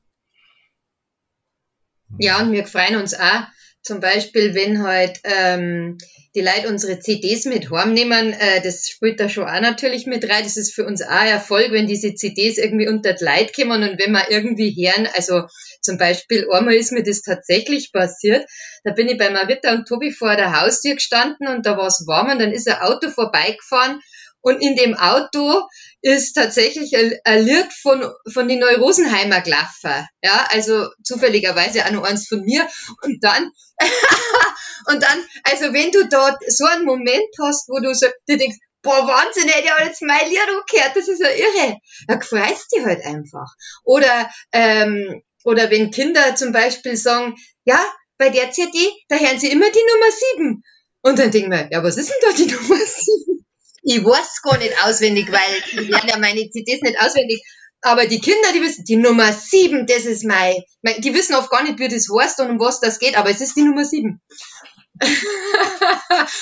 [2.19, 3.43] Ja, und wir freuen uns auch,
[3.81, 5.97] zum Beispiel, wenn halt ähm,
[6.35, 10.43] die Leute unsere CDs mit heimnehmen, äh, das spielt da schon auch natürlich mit rein.
[10.43, 13.81] Das ist für uns auch ein Erfolg, wenn diese CDs irgendwie unter die Leute kommen
[13.83, 15.43] und wenn wir irgendwie hören, also
[15.81, 18.45] zum Beispiel einmal ist mir das tatsächlich passiert,
[18.83, 22.05] da bin ich bei Marita und Tobi vor der Haustür gestanden und da war es
[22.07, 24.01] warm und dann ist ein Auto vorbeigefahren
[24.41, 25.61] und in dem Auto
[26.01, 30.07] ist tatsächlich ein Lied von, von den Neurosenheimer Glaffer.
[30.21, 32.67] Ja, also zufälligerweise auch noch eins von mir.
[33.01, 33.51] Und dann,
[34.87, 38.57] und dann, also wenn du dort so einen Moment hast, wo du so, du denkst,
[38.83, 40.39] boah, Wahnsinn, hätte ich habe jetzt mein Lied
[40.71, 41.77] gehört, das ist ja irre.
[42.07, 43.53] Da freust du halt einfach.
[43.83, 47.83] Oder, ähm, oder wenn Kinder zum Beispiel sagen, ja,
[48.17, 50.63] bei der CD, da hören sie immer die Nummer sieben.
[51.01, 53.45] Und dann denken wir, ja, was ist denn da die Nummer sieben?
[53.89, 57.41] Ich weiß gar nicht auswendig, weil ich lerne ja meine CDs nicht auswendig.
[57.79, 61.49] Aber die Kinder, die wissen, die Nummer sieben, das ist mein, mein die wissen oft
[61.49, 63.85] gar nicht, wie das heißt und um was das geht, aber es ist die Nummer
[63.85, 64.21] sieben.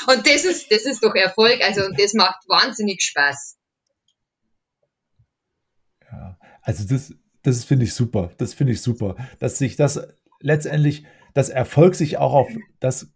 [0.08, 3.58] und das ist, das ist doch Erfolg, also, und das macht wahnsinnig Spaß.
[6.12, 10.00] Ja, also das, das finde ich super, das finde ich super, dass sich das
[10.40, 11.06] letztendlich,
[11.36, 13.14] das Erfolg sich auch auf das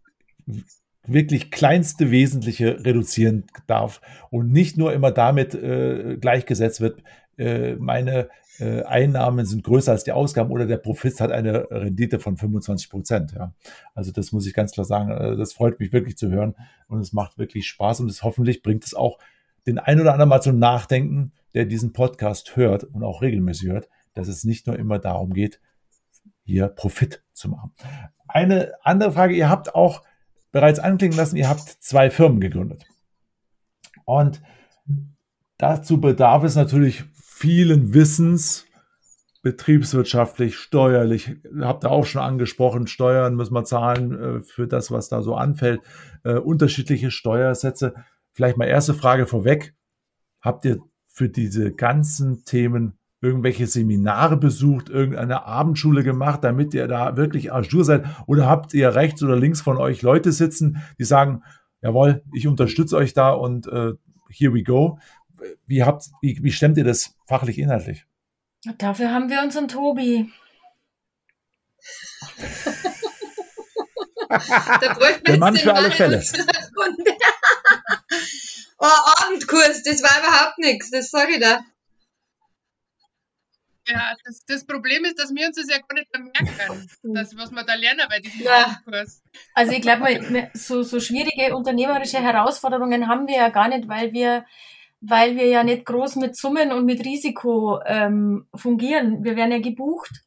[1.06, 7.02] wirklich kleinste Wesentliche reduzieren darf und nicht nur immer damit äh, gleichgesetzt wird,
[7.38, 8.28] äh, meine
[8.60, 12.90] äh, Einnahmen sind größer als die Ausgaben oder der Profit hat eine Rendite von 25
[12.90, 13.32] Prozent.
[13.32, 13.54] Ja.
[13.94, 15.10] Also das muss ich ganz klar sagen.
[15.10, 16.54] Äh, das freut mich wirklich zu hören
[16.86, 19.18] und es macht wirklich Spaß und es hoffentlich bringt es auch
[19.66, 23.88] den ein oder anderen mal zum Nachdenken, der diesen Podcast hört und auch regelmäßig hört,
[24.14, 25.60] dass es nicht nur immer darum geht,
[26.44, 27.72] hier Profit zu machen.
[28.28, 30.02] Eine andere Frage, ihr habt auch
[30.52, 32.84] bereits anklingen lassen, ihr habt zwei Firmen gegründet.
[34.04, 34.42] Und
[35.58, 38.66] dazu bedarf es natürlich vielen Wissens,
[39.42, 45.08] betriebswirtschaftlich, steuerlich, habt ihr auch schon angesprochen, Steuern müssen wir zahlen äh, für das, was
[45.08, 45.80] da so anfällt,
[46.24, 47.94] äh, unterschiedliche Steuersätze.
[48.32, 49.74] Vielleicht mal erste Frage vorweg.
[50.40, 57.16] Habt ihr für diese ganzen Themen irgendwelche Seminare besucht, irgendeine Abendschule gemacht, damit ihr da
[57.16, 58.04] wirklich ajour seid?
[58.26, 61.42] Oder habt ihr rechts oder links von euch Leute sitzen, die sagen,
[61.82, 63.92] jawohl, ich unterstütze euch da und äh,
[64.30, 64.98] here we go.
[65.66, 68.06] Wie, habt, wie, wie stemmt ihr das fachlich inhaltlich?
[68.78, 70.30] Dafür haben wir unseren Tobi.
[75.26, 76.22] Der Mann für alle Fälle.
[78.78, 78.86] oh,
[79.24, 81.60] Abendkurs, das war überhaupt nichts, das sage ich da.
[83.92, 87.50] Ja, das, das, Problem ist, dass wir uns das ja gar nicht merken, das, was
[87.50, 88.80] wir da lernen bei diesem ja.
[88.84, 89.22] Kurs.
[89.54, 94.44] Also ich glaube, so, so schwierige unternehmerische Herausforderungen haben wir ja gar nicht, weil wir,
[95.00, 99.24] weil wir ja nicht groß mit Summen und mit Risiko ähm, fungieren.
[99.24, 100.22] Wir werden ja gebucht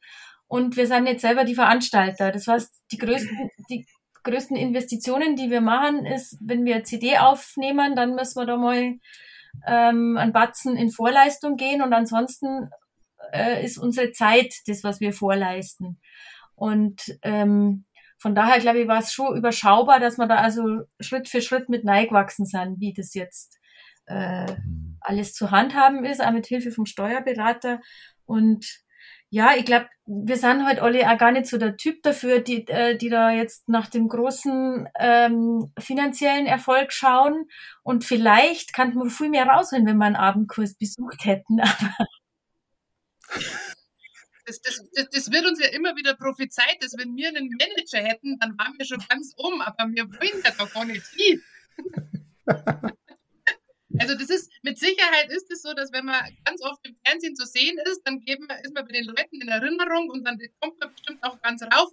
[0.48, 2.32] und wir sind jetzt selber die Veranstalter.
[2.32, 3.86] Das heißt, die größten, die
[4.24, 8.96] größten Investitionen, die wir machen, ist, wenn wir CD aufnehmen, dann müssen wir da mal
[9.68, 12.70] ähm, ein Batzen in Vorleistung gehen und ansonsten
[13.34, 16.00] äh, ist unsere Zeit das, was wir vorleisten.
[16.56, 17.86] Und ähm,
[18.18, 21.68] von daher, glaube ich, war es schon überschaubar, dass wir da also Schritt für Schritt
[21.68, 23.60] mit gewachsen sind, wie das jetzt
[24.08, 24.98] äh, mhm.
[25.02, 27.82] alles zu handhaben ist, auch mit Hilfe vom Steuerberater.
[28.26, 28.66] Und
[29.30, 32.68] ja, ich glaube, wir sind halt alle auch gar nicht so der Typ dafür, die,
[32.68, 37.46] äh, die da jetzt nach dem großen ähm, finanziellen Erfolg schauen.
[37.82, 41.60] Und vielleicht kann man viel mehr rausholen, wenn wir einen Abendkurs besucht hätten.
[41.62, 42.06] Aber
[44.46, 48.00] das, das, das, das, wird uns ja immer wieder prophezeit, dass wenn wir einen Manager
[48.00, 51.42] hätten, dann waren wir schon ganz um, aber wir wollen ja doch gar nicht hin.
[54.00, 57.36] Also das ist, mit Sicherheit ist es so, dass wenn man ganz oft im Fernsehen
[57.36, 60.80] zu sehen ist, dann geben, ist man bei den Leuten in Erinnerung und dann kommt
[60.80, 61.92] man bestimmt auch ganz rauf.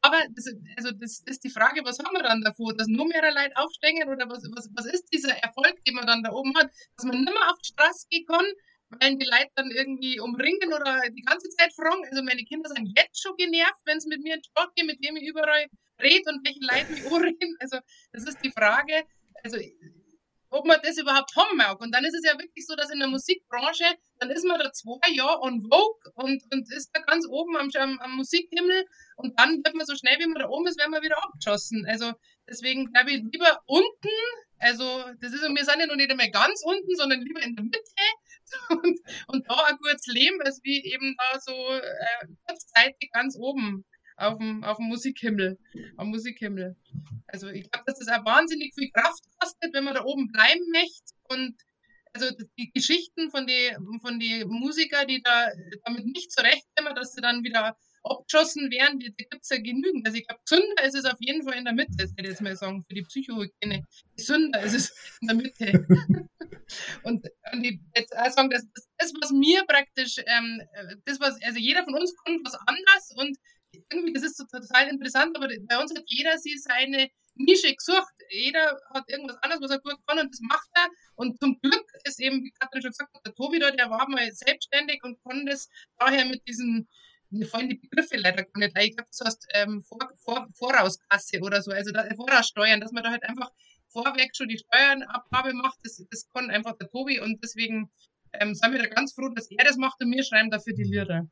[0.00, 2.74] Aber das, also das ist die Frage, was haben wir dann davor?
[2.74, 6.22] Dass nur mehr Leute aufstehen oder was, was, was ist dieser Erfolg, den man dann
[6.22, 6.70] da oben hat?
[6.96, 8.46] Dass man nicht mehr auf die Straße gehen kann,
[9.00, 12.04] weil die Leute dann irgendwie umringen oder die ganze Zeit fragen.
[12.10, 14.98] Also meine Kinder sind jetzt schon genervt, wenn es mit mir in Talk geht, mit
[15.02, 15.66] wem ich überall
[16.00, 17.56] rede und welche Leute mich anreden.
[17.60, 17.78] Also
[18.12, 19.04] das ist die Frage,
[19.42, 19.58] also
[20.52, 21.80] ob man das überhaupt haben mag.
[21.80, 23.84] Und dann ist es ja wirklich so, dass in der Musikbranche,
[24.18, 27.70] dann ist man da zwei Jahre on Vogue und, und ist da ganz oben am,
[27.74, 28.84] am, am Musikhimmel
[29.16, 31.86] und dann wird man so schnell, wie man da oben ist, werden wir wieder abgeschossen.
[31.88, 32.12] Also
[32.46, 34.10] deswegen glaube ich lieber unten,
[34.58, 34.84] also
[35.20, 37.80] das ist, wir sind ja noch nicht einmal ganz unten, sondern lieber in der Mitte
[38.68, 43.84] und, und da ein gutes Leben ist wie eben da so äh, kurzzeitig ganz oben
[44.16, 45.58] auf dem, auf dem Musikhimmel.
[45.96, 46.76] Am Musikhimmel.
[47.26, 50.64] Also ich glaube, dass das auch wahnsinnig viel Kraft kostet, wenn man da oben bleiben
[50.72, 51.14] möchte.
[51.28, 51.56] Und
[52.12, 52.26] also
[52.58, 55.48] die Geschichten von den von die Musiker, die da
[55.84, 60.06] damit nicht zurechtkommen, dass sie dann wieder abgeschossen werden, die gibt es ja genügend.
[60.06, 62.30] Also ich glaube, Sünder ist es auf jeden Fall in der Mitte, das hätte ich
[62.30, 63.84] jetzt mal sagen, für die Psychohygiene.
[64.16, 65.86] Sünder ist es in der Mitte.
[67.04, 70.62] und, und ich jetzt auch sagen, das, das, das was mir praktisch, ähm,
[71.04, 73.36] das was, also jeder von uns kommt was anders und
[73.90, 78.12] irgendwie, das ist so total interessant, aber bei uns hat jeder sie seine Nische gesucht.
[78.30, 80.88] Jeder hat irgendwas anderes, was er gut kann und das macht er.
[81.14, 84.08] Und zum Glück ist eben, wie Katrin schon gesagt hat, der Tobi da, der war
[84.08, 86.88] mal selbstständig und konnte das daher mit diesen
[87.32, 88.86] mir fallen die Begriffe leider gar nicht ein.
[88.86, 93.02] Ich glaube, das heißt ähm, Vor, Vor, Vorauskasse oder so, also da, Voraussteuern, dass man
[93.02, 93.50] da halt einfach
[93.88, 97.90] vorweg schon die Steuernabgabe macht, das, das kann einfach der Tobi und deswegen
[98.32, 100.84] ähm, sind wir da ganz froh, dass er das macht und wir schreiben dafür die
[100.84, 101.28] Lehre.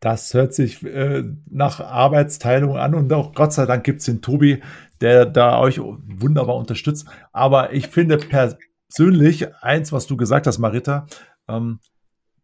[0.00, 4.22] Das hört sich äh, nach Arbeitsteilung an und auch Gott sei Dank gibt es den
[4.22, 4.62] Tobi,
[5.00, 7.06] der da euch wunderbar unterstützt.
[7.32, 11.06] Aber ich finde persönlich eins, was du gesagt hast, Marita,
[11.48, 11.80] ähm,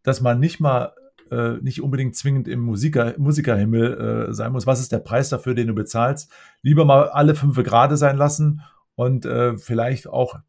[0.03, 0.93] dass man nicht mal
[1.31, 4.67] äh, nicht unbedingt zwingend im Musiker, Musikerhimmel äh, sein muss.
[4.67, 6.31] Was ist der Preis dafür, den du bezahlst?
[6.61, 8.61] Lieber mal alle fünf Grade sein lassen
[8.95, 10.39] und äh, vielleicht auch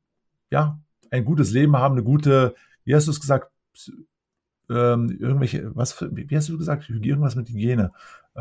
[0.51, 3.51] ja ein gutes Leben haben, eine gute, wie hast du es gesagt,
[4.71, 7.93] ähm, irgendwelche, was, wie hast du gesagt, irgendwas mit Hygiene?
[8.35, 8.41] Äh,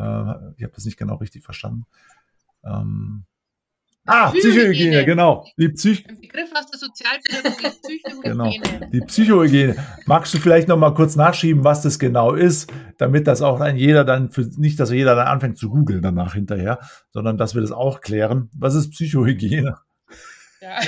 [0.58, 1.86] ich habe das nicht genau richtig verstanden.
[2.64, 3.26] Ähm,
[4.08, 5.46] Ah, Psychohygiene, genau.
[5.58, 8.22] Die Psych Begriff aus der Sozialpädagogik, Psychohygiene.
[8.24, 9.76] Genau, die Psychohygiene.
[10.06, 13.76] Magst du vielleicht noch mal kurz nachschieben, was das genau ist, damit das auch ein
[13.76, 16.80] jeder dann, für, nicht, dass jeder dann anfängt zu googeln danach hinterher,
[17.12, 18.50] sondern dass wir das auch klären.
[18.58, 19.78] Was ist Psychohygiene?
[20.62, 20.80] Ja.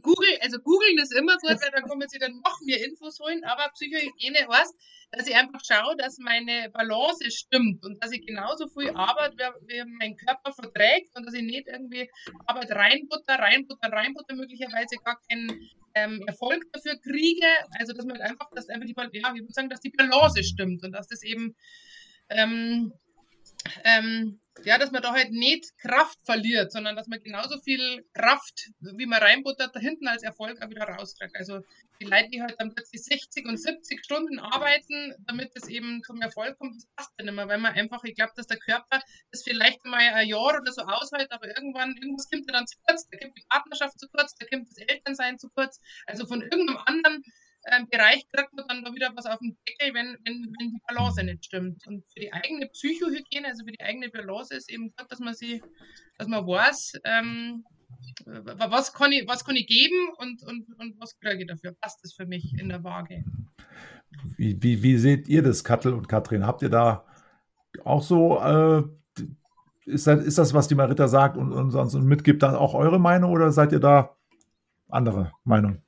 [0.00, 3.44] Google, also googeln ist immer gut, weil dann kommen sie dann noch mehr Infos holen,
[3.44, 4.74] aber Psychohygiene heißt,
[5.12, 9.68] dass ich einfach schaue, dass meine Balance stimmt und dass ich genauso viel Arbeit wie,
[9.68, 12.10] wie mein Körper verträgt und dass ich nicht irgendwie
[12.46, 17.46] Arbeit reinbutter, reinbutter, reinbutter, möglicherweise gar keinen ähm, Erfolg dafür kriege.
[17.78, 20.82] Also dass man einfach, dass einfach die, ja, ich würde sagen, dass die Balance stimmt
[20.82, 21.54] und dass das eben
[22.28, 22.92] ähm,
[23.84, 28.70] ähm, ja, dass man da halt nicht Kraft verliert, sondern dass man genauso viel Kraft,
[28.80, 31.36] wie man reinbuttert, da hinten als Erfolg auch wieder rauskriegt.
[31.36, 31.60] Also
[32.00, 36.20] die Leute, die halt dann plötzlich 60 und 70 Stunden arbeiten, damit es eben zum
[36.20, 39.42] Erfolg kommt, das passt dann immer, weil man einfach, ich glaube, dass der Körper das
[39.42, 43.18] vielleicht mal ein Jahr oder so aushält, aber irgendwann, irgendwas kommt dann zu kurz, da
[43.18, 47.24] kommt die Partnerschaft zu kurz, da kommt das Elternsein zu kurz, also von irgendeinem anderen
[47.66, 50.80] ähm, Bereich kriegt man dann da wieder was auf den Deckel, wenn, wenn, wenn die
[50.86, 51.86] Balance nicht stimmt.
[51.86, 55.34] Und für die eigene Psychohygiene, also für die eigene Balance ist eben gut, dass man
[55.34, 55.62] sie,
[56.18, 57.64] dass man weiß, ähm,
[58.24, 61.74] was kann ich, was kann ich geben und, und, und was kriege ich dafür?
[61.80, 63.24] Passt das für mich in der Waage?
[64.36, 66.46] Wie, wie, wie seht ihr das, Kattel und Katrin?
[66.46, 67.04] Habt ihr da
[67.84, 68.82] auch so, äh,
[69.86, 72.74] ist, das, ist das, was die Marita sagt und, und sonst und mitgibt, dann auch
[72.74, 74.16] eure Meinung oder seid ihr da
[74.88, 75.82] andere Meinung?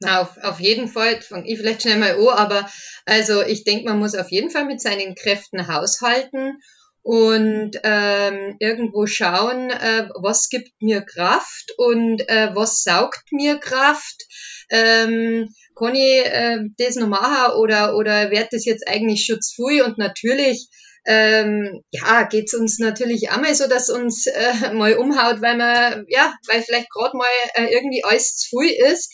[0.00, 2.70] Na, auf, auf jeden Fall, fange ich vielleicht schnell mal an, aber
[3.04, 6.58] also ich denke, man muss auf jeden Fall mit seinen Kräften haushalten
[7.02, 14.26] und ähm, irgendwo schauen, äh, was gibt mir Kraft und äh, was saugt mir Kraft.
[14.70, 19.82] Ähm, kann ich äh, das noch machen oder, oder wird das jetzt eigentlich viel?
[19.82, 20.68] Und natürlich
[21.06, 26.34] ähm, ja, geht's uns natürlich einmal so, dass uns äh, mal umhaut, weil man, ja,
[26.46, 29.10] weil vielleicht gerade mal äh, irgendwie alles zu viel ist.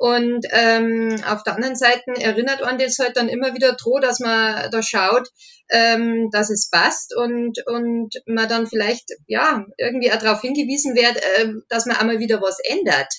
[0.00, 4.18] Und ähm, auf der anderen Seite erinnert man das halt dann immer wieder dran, dass
[4.18, 5.28] man da schaut,
[5.68, 11.18] ähm, dass es passt und, und man dann vielleicht ja irgendwie auch darauf hingewiesen wird,
[11.18, 13.12] äh, dass man einmal wieder was ändert.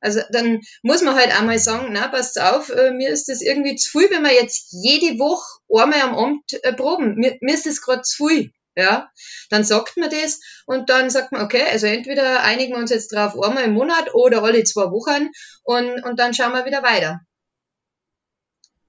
[0.00, 3.76] Also dann muss man halt einmal sagen, na, passt auf, äh, mir ist das irgendwie
[3.76, 7.14] zu viel, wenn wir jetzt jede Woche einmal am Amt äh, proben.
[7.14, 9.10] Mir, mir ist das gerade zu viel ja,
[9.50, 13.12] dann sagt man das und dann sagt man, okay, also entweder einigen wir uns jetzt
[13.12, 15.30] drauf einmal im Monat oder alle zwei Wochen
[15.62, 17.20] und, und dann schauen wir wieder weiter.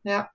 [0.04, 0.32] Ja.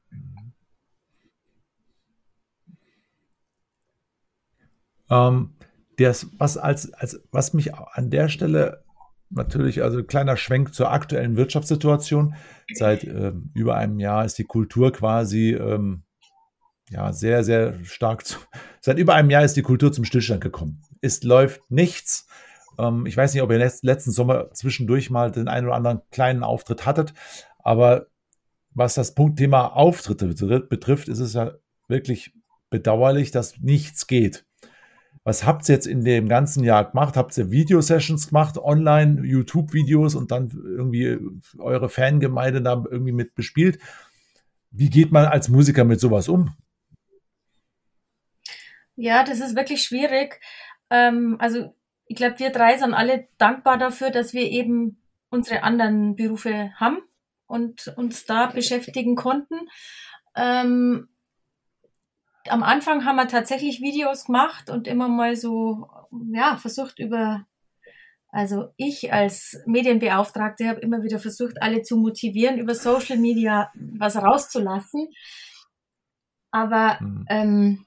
[5.10, 5.56] Ähm,
[5.98, 8.84] das, was, als, als, was mich an der Stelle
[9.30, 12.34] natürlich, also kleiner Schwenk zur aktuellen Wirtschaftssituation.
[12.74, 16.02] Seit ähm, über einem Jahr ist die Kultur quasi ähm,
[16.90, 18.26] ja, sehr, sehr stark.
[18.26, 18.38] Zu,
[18.80, 20.82] seit über einem Jahr ist die Kultur zum Stillstand gekommen.
[21.00, 22.26] Es läuft nichts.
[22.78, 26.42] Ähm, ich weiß nicht, ob ihr letzten Sommer zwischendurch mal den einen oder anderen kleinen
[26.44, 27.14] Auftritt hattet,
[27.58, 28.06] aber
[28.70, 30.26] was das Punktthema Auftritte
[30.60, 31.54] betrifft, ist es ja
[31.88, 32.34] wirklich
[32.68, 34.44] bedauerlich, dass nichts geht.
[35.24, 37.16] Was habt ihr jetzt in dem ganzen Jahr gemacht?
[37.16, 41.18] Habt ihr Videosessions gemacht, online, YouTube-Videos und dann irgendwie
[41.58, 43.78] eure Fangemeinde da irgendwie mit bespielt?
[44.70, 46.54] Wie geht man als Musiker mit sowas um?
[48.96, 50.40] Ja, das ist wirklich schwierig.
[50.90, 51.74] Ähm, also
[52.06, 56.98] ich glaube, wir drei sind alle dankbar dafür, dass wir eben unsere anderen Berufe haben
[57.46, 59.68] und uns da beschäftigen konnten.
[60.34, 61.08] Ähm,
[62.48, 65.88] am Anfang haben wir tatsächlich Videos gemacht und immer mal so,
[66.32, 67.44] ja, versucht über,
[68.28, 74.16] also ich als Medienbeauftragte habe immer wieder versucht, alle zu motivieren, über Social Media was
[74.16, 75.08] rauszulassen.
[76.52, 77.26] Aber mhm.
[77.28, 77.85] ähm,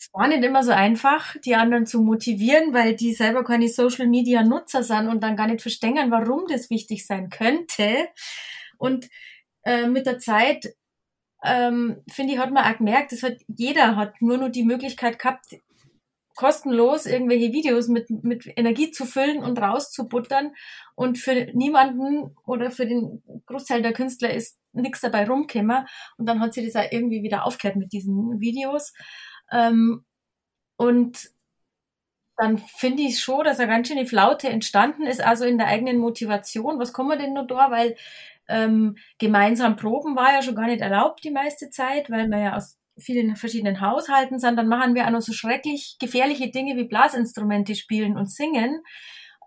[0.00, 4.06] es war nicht immer so einfach, die anderen zu motivieren, weil die selber keine Social
[4.06, 8.08] Media Nutzer sind und dann gar nicht verstehen, warum das wichtig sein könnte.
[8.78, 9.10] Und
[9.64, 10.74] äh, mit der Zeit,
[11.44, 15.18] ähm, finde ich, hat man auch gemerkt, das hat jeder hat nur nur die Möglichkeit
[15.18, 15.56] gehabt,
[16.34, 20.54] kostenlos irgendwelche Videos mit, mit Energie zu füllen und rauszubuttern.
[20.94, 25.86] Und für niemanden oder für den Großteil der Künstler ist nichts dabei rumgekommen.
[26.16, 28.94] Und dann hat sie das auch irgendwie wieder aufgehört mit diesen Videos.
[29.52, 30.04] Ähm,
[30.76, 31.30] und
[32.36, 35.98] dann finde ich schon, dass eine ganz schöne Flaute entstanden ist, also in der eigenen
[35.98, 36.78] Motivation.
[36.78, 37.70] Was kommen wir denn nur da?
[37.70, 37.96] Weil
[38.48, 42.56] ähm, gemeinsam proben war ja schon gar nicht erlaubt die meiste Zeit, weil wir ja
[42.56, 44.56] aus vielen verschiedenen Haushalten sind.
[44.56, 48.82] Dann machen wir auch noch so schrecklich gefährliche Dinge wie Blasinstrumente spielen und singen.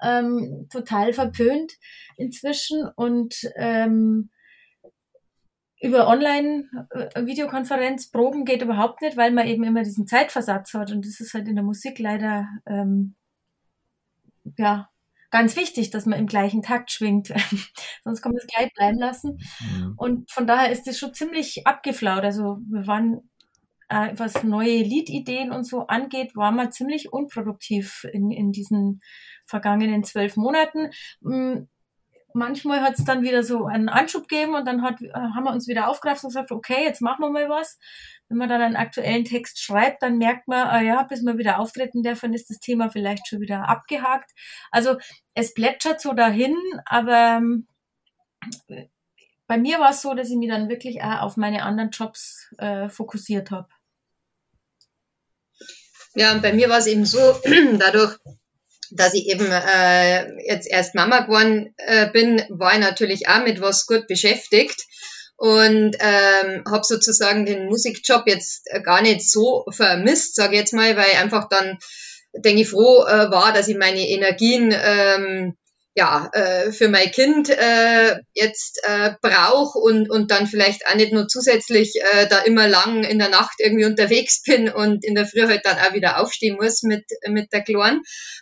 [0.03, 1.73] Ähm, total verpönt
[2.17, 4.29] inzwischen und ähm,
[5.83, 10.91] über Online-Videokonferenz proben geht überhaupt nicht, weil man eben immer diesen Zeitversatz hat.
[10.91, 13.15] Und das ist halt in der Musik leider ähm,
[14.57, 14.89] ja
[15.29, 17.27] ganz wichtig, dass man im gleichen Takt schwingt.
[18.05, 19.39] Sonst kann man es gleich bleiben lassen.
[19.59, 19.95] Mhm.
[19.97, 22.23] Und von daher ist das schon ziemlich abgeflaut.
[22.23, 23.29] Also wir waren,
[23.89, 29.01] äh, was neue Liedideen und so angeht, waren wir ziemlich unproduktiv in, in diesen
[29.45, 30.91] vergangenen zwölf Monaten.
[32.33, 35.67] Manchmal hat es dann wieder so einen Anschub gegeben und dann hat, haben wir uns
[35.67, 37.77] wieder aufgerafft und gesagt, okay, jetzt machen wir mal was.
[38.29, 41.59] Wenn man dann einen aktuellen Text schreibt, dann merkt man, ah ja, bis man wieder
[41.59, 44.31] auftreten darf, dann ist das Thema vielleicht schon wieder abgehakt.
[44.71, 44.97] Also
[45.33, 46.55] es plätschert so dahin,
[46.85, 47.67] aber ähm,
[49.47, 52.51] bei mir war es so, dass ich mich dann wirklich auch auf meine anderen Jobs
[52.57, 53.67] äh, fokussiert habe.
[56.15, 57.19] Ja, und bei mir war es eben so,
[57.79, 58.17] dadurch,
[58.95, 63.61] dass ich eben äh, jetzt erst Mama geworden äh, bin, war ich natürlich auch mit
[63.61, 64.85] was gut beschäftigt.
[65.35, 70.95] Und ähm, habe sozusagen den Musikjob jetzt gar nicht so vermisst, sage ich jetzt mal,
[70.95, 71.79] weil einfach dann,
[72.33, 75.57] denke ich, froh äh, war, dass ich meine Energien ähm,
[75.95, 81.13] ja, äh, für mein Kind äh, jetzt äh, brauche und, und dann vielleicht auch nicht
[81.13, 85.27] nur zusätzlich äh, da immer lang in der Nacht irgendwie unterwegs bin und in der
[85.27, 88.01] Früh halt dann auch wieder aufstehen muss mit, mit der Kleinen.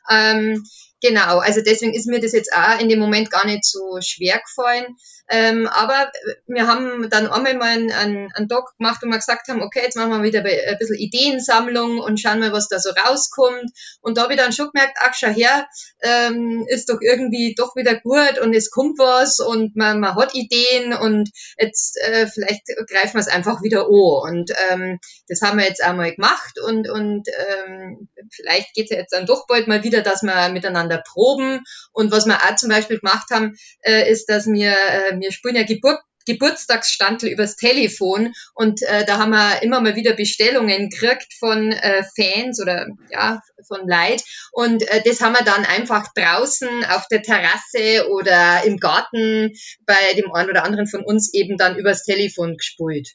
[0.09, 0.63] Ähm,
[1.01, 4.39] genau, also deswegen ist mir das jetzt auch in dem Moment gar nicht so schwer
[4.39, 4.95] gefallen.
[5.33, 6.11] Ähm, aber
[6.47, 7.91] wir haben dann einmal mal einen,
[8.33, 11.99] einen, Doc gemacht, wo wir gesagt haben, okay, jetzt machen wir wieder ein bisschen Ideensammlung
[11.99, 13.71] und schauen mal, was da so rauskommt.
[14.01, 15.67] Und da habe ich dann schon gemerkt, ach, schau her,
[16.01, 20.35] ähm, ist doch irgendwie doch wieder gut und es kommt was und man, man hat
[20.35, 23.91] Ideen und jetzt äh, vielleicht greifen wir es einfach wieder an.
[23.91, 24.99] Und ähm,
[25.29, 29.47] das haben wir jetzt einmal gemacht und, und ähm, vielleicht geht es jetzt dann doch
[29.47, 31.61] bald mal wieder, dass wir miteinander proben.
[31.91, 35.55] Und was wir auch zum Beispiel gemacht haben, äh, ist, dass wir äh, wir spielen
[35.55, 41.33] ja Geburt, Geburtstagsstandel übers Telefon und äh, da haben wir immer mal wieder Bestellungen gekriegt
[41.39, 46.85] von äh, Fans oder ja von Leid und äh, das haben wir dann einfach draußen
[46.85, 49.53] auf der Terrasse oder im Garten
[49.85, 53.09] bei dem einen oder anderen von uns eben dann übers Telefon gespult.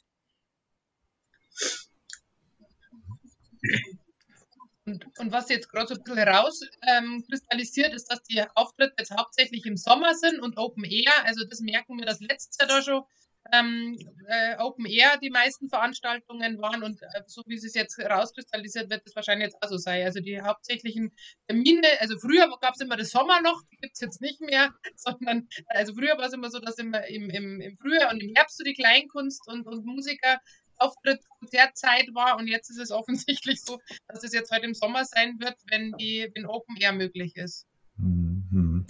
[4.87, 9.11] Und, und was jetzt gerade so ein bisschen rauskristallisiert, ähm, ist, dass die Auftritte jetzt
[9.11, 11.11] hauptsächlich im Sommer sind und Open Air.
[11.25, 13.03] Also das merken wir, dass letztes Jahr da schon
[13.51, 18.89] ähm, äh, Open Air die meisten Veranstaltungen waren und äh, so wie es jetzt rauskristallisiert,
[18.89, 20.05] wird das wahrscheinlich jetzt auch so sein.
[20.05, 21.11] Also die hauptsächlichen
[21.47, 25.93] Termine, also früher gab es immer das Sommerloch, gibt es jetzt nicht mehr, sondern also
[25.95, 28.63] früher war es immer so, dass immer im, im, im Frühjahr und im Herbst so
[28.63, 30.39] die Kleinkunst und, und Musiker
[30.79, 35.05] Auftritt Konzertzeit war und jetzt ist es offensichtlich so, dass es jetzt heute im Sommer
[35.05, 37.67] sein wird, wenn die wenn Open Air möglich ist.
[37.97, 38.85] Mhm.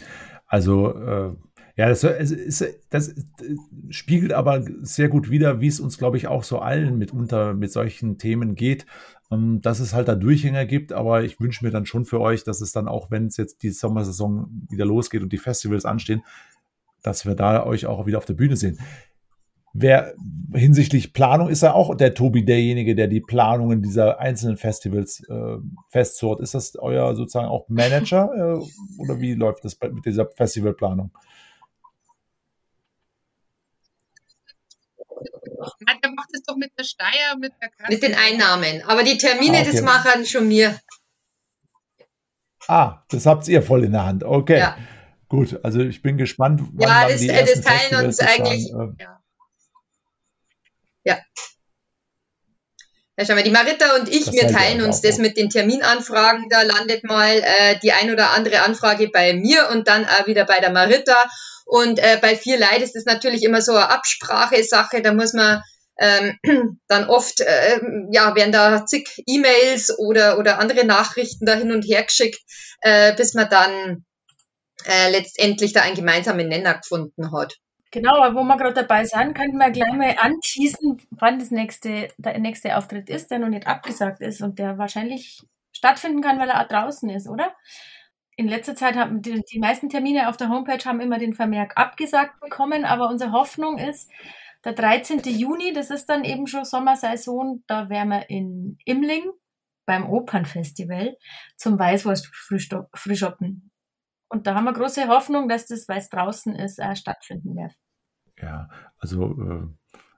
[0.48, 1.36] Also äh,
[1.78, 3.14] ja, das, ist, das,
[3.90, 7.72] spiegelt aber sehr gut wider, wie es uns, glaube ich, auch so allen mitunter mit
[7.72, 8.88] solchen Themen geht,
[9.30, 10.92] ähm, dass es halt da Durchhänger gibt.
[10.92, 13.62] Aber ich wünsche mir dann schon für euch, dass es dann auch, wenn es jetzt
[13.62, 16.24] die Sommersaison wieder losgeht und die Festivals anstehen,
[17.04, 18.80] dass wir da euch auch wieder auf der Bühne sehen.
[19.80, 20.16] Wer
[20.56, 25.58] hinsichtlich Planung ist ja auch der Tobi derjenige, der die Planungen dieser einzelnen Festivals äh,
[25.90, 26.40] festzurrt.
[26.40, 31.12] Ist das euer sozusagen auch Manager äh, oder wie läuft das mit dieser Festivalplanung?
[36.04, 37.92] der macht es doch mit der Steier, mit der Kasse.
[37.92, 38.82] Mit den Einnahmen.
[38.88, 39.72] Aber die Termine, ah, okay.
[39.72, 40.80] das machen schon mir.
[42.68, 44.24] Ah, das habt ihr voll in der Hand.
[44.24, 44.58] Okay.
[44.58, 44.78] Ja.
[45.30, 46.62] Gut, also ich bin gespannt.
[46.74, 48.68] Wann ja, das, die äh, das teilen uns eigentlich.
[48.70, 49.20] Sagen, äh, ja.
[51.08, 51.18] Ja.
[53.18, 56.50] Ja, schau mal, die Marita und ich, das wir teilen uns das mit den Terminanfragen.
[56.50, 60.46] Da landet mal äh, die ein oder andere Anfrage bei mir und dann auch wieder
[60.46, 61.16] bei der Marita.
[61.66, 65.02] Und äh, bei vier Leid ist das natürlich immer so eine Absprache-Sache.
[65.02, 65.64] Da muss man
[65.98, 66.38] ähm,
[66.90, 67.80] dann oft, äh,
[68.12, 72.42] ja, werden da zig E-Mails oder, oder andere Nachrichten da hin und her geschickt,
[72.82, 74.06] äh, bis man dann
[74.86, 77.56] äh, letztendlich da einen gemeinsamen Nenner gefunden hat.
[77.92, 82.10] Genau, aber wo wir gerade dabei sind, könnten wir gleich mal anschließen, wann das nächste,
[82.18, 86.50] der nächste Auftritt ist, der noch nicht abgesagt ist und der wahrscheinlich stattfinden kann, weil
[86.50, 87.56] er auch draußen ist, oder?
[88.36, 91.74] In letzter Zeit haben die, die meisten Termine auf der Homepage haben immer den Vermerk
[91.76, 94.12] abgesagt bekommen, aber unsere Hoffnung ist,
[94.64, 95.22] der 13.
[95.24, 99.32] Juni, das ist dann eben schon Sommersaison, da wären wir in Imling
[99.86, 101.18] beim Opernfestival
[101.56, 103.72] zum Weißwurst-Frühschoppen.
[104.30, 107.74] Und da haben wir große Hoffnung, dass das, weil es draußen ist, äh, stattfinden wird.
[108.42, 108.70] Ja,
[109.00, 109.68] also äh,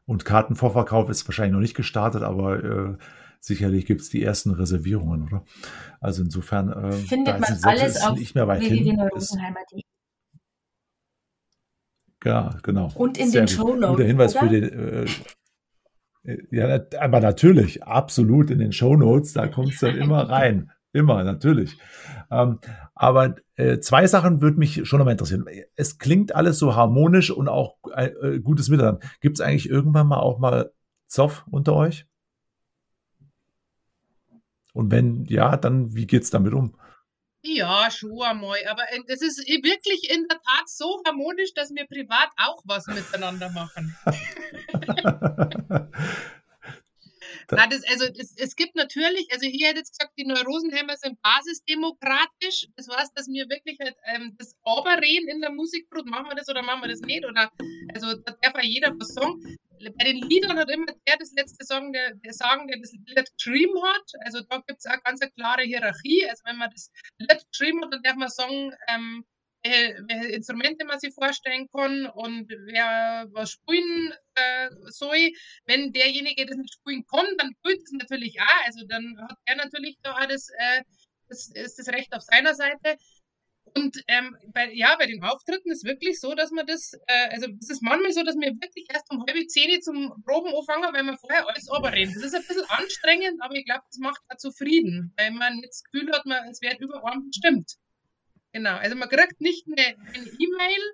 [0.05, 2.97] und Kartenvorverkauf ist wahrscheinlich noch nicht gestartet, aber äh,
[3.39, 5.45] sicherlich gibt es die ersten Reservierungen, oder?
[6.01, 8.97] Also insofern äh, findet man alles auf nicht mehr weit hin.
[12.23, 12.91] Ja, genau.
[12.95, 13.89] Und in Sehr den Show Notes.
[13.89, 14.47] Guter Hinweis oder?
[14.47, 15.07] für den.
[16.23, 20.71] Äh, ja, aber natürlich, absolut in den Show Notes, da kommt es dann immer rein.
[20.91, 21.77] Immer, natürlich.
[22.31, 22.59] Ähm,
[22.95, 25.45] aber äh, zwei Sachen würde mich schon nochmal interessieren.
[25.75, 28.99] Es klingt alles so harmonisch und auch äh, äh gutes Miteinander.
[29.21, 30.71] Gibt es eigentlich irgendwann mal auch mal
[31.05, 32.07] Zoff unter euch?
[34.73, 36.75] Und wenn ja, dann wie geht es damit um?
[37.41, 38.57] Ja, schon einmal.
[38.69, 42.87] Aber äh, das ist wirklich in der Tat so harmonisch, dass wir privat auch was
[42.87, 43.95] miteinander machen.
[47.51, 51.19] Nein, das, also das, es gibt natürlich, also ich hätte jetzt gesagt, die Neurosenheimer sind
[51.21, 52.67] basisdemokratisch.
[52.75, 56.49] Das heißt, dass wir wirklich halt, ähm, das Oberreden in der Musikbrut, machen wir das
[56.49, 57.25] oder machen wir das nicht?
[57.25, 57.51] Oder
[57.93, 59.57] also da darf ja jeder was sagen.
[59.97, 63.31] Bei den Liedern hat immer der das letzte Song, der, der sagen, der das Lied
[63.37, 64.11] geschrieben hat.
[64.25, 66.27] Also da gibt es auch ganz eine klare Hierarchie.
[66.29, 69.25] Also wenn man das Lied geschrieben hat, dann darf man sagen, ähm,
[69.63, 75.31] welche, welche Instrumente man sich vorstellen kann und wer was spielen äh, soll.
[75.65, 78.65] Wenn derjenige das nicht spielen kann, dann tut es natürlich auch.
[78.65, 80.83] Also dann hat er natürlich da auch das, äh,
[81.27, 82.97] das, ist das Recht auf seiner Seite.
[83.75, 87.47] Und ähm, bei, ja, bei den Auftritten ist wirklich so, dass man das, äh, also
[87.61, 91.03] es ist manchmal so, dass wir wirklich erst um halbe Zehn zum Proben anfangen, weil
[91.03, 92.15] wir vorher alles runterreden.
[92.15, 95.83] Das ist ein bisschen anstrengend, aber ich glaube, das macht auch zufrieden, weil man das
[95.83, 97.77] Gefühl hat, man, es wird über einen bestimmt.
[98.51, 99.95] Genau, also man kriegt nicht eine
[100.39, 100.93] E-Mail,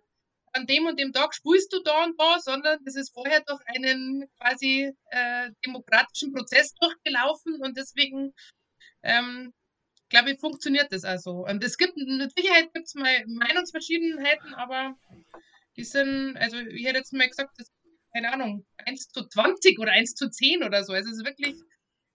[0.53, 3.61] an dem und dem Tag spielst du da und da, sondern es ist vorher durch
[3.67, 8.33] einen quasi äh, demokratischen Prozess durchgelaufen und deswegen
[9.03, 9.53] ähm,
[10.09, 11.45] glaube ich, funktioniert das also.
[11.45, 14.95] Und es gibt, mit Sicherheit gibt es mal Meinungsverschiedenheiten, aber
[15.77, 17.71] die sind, also ich hätte jetzt mal gesagt, das,
[18.13, 20.93] keine Ahnung, 1 zu 20 oder 1 zu 10 oder so.
[20.93, 21.55] Also es ist wirklich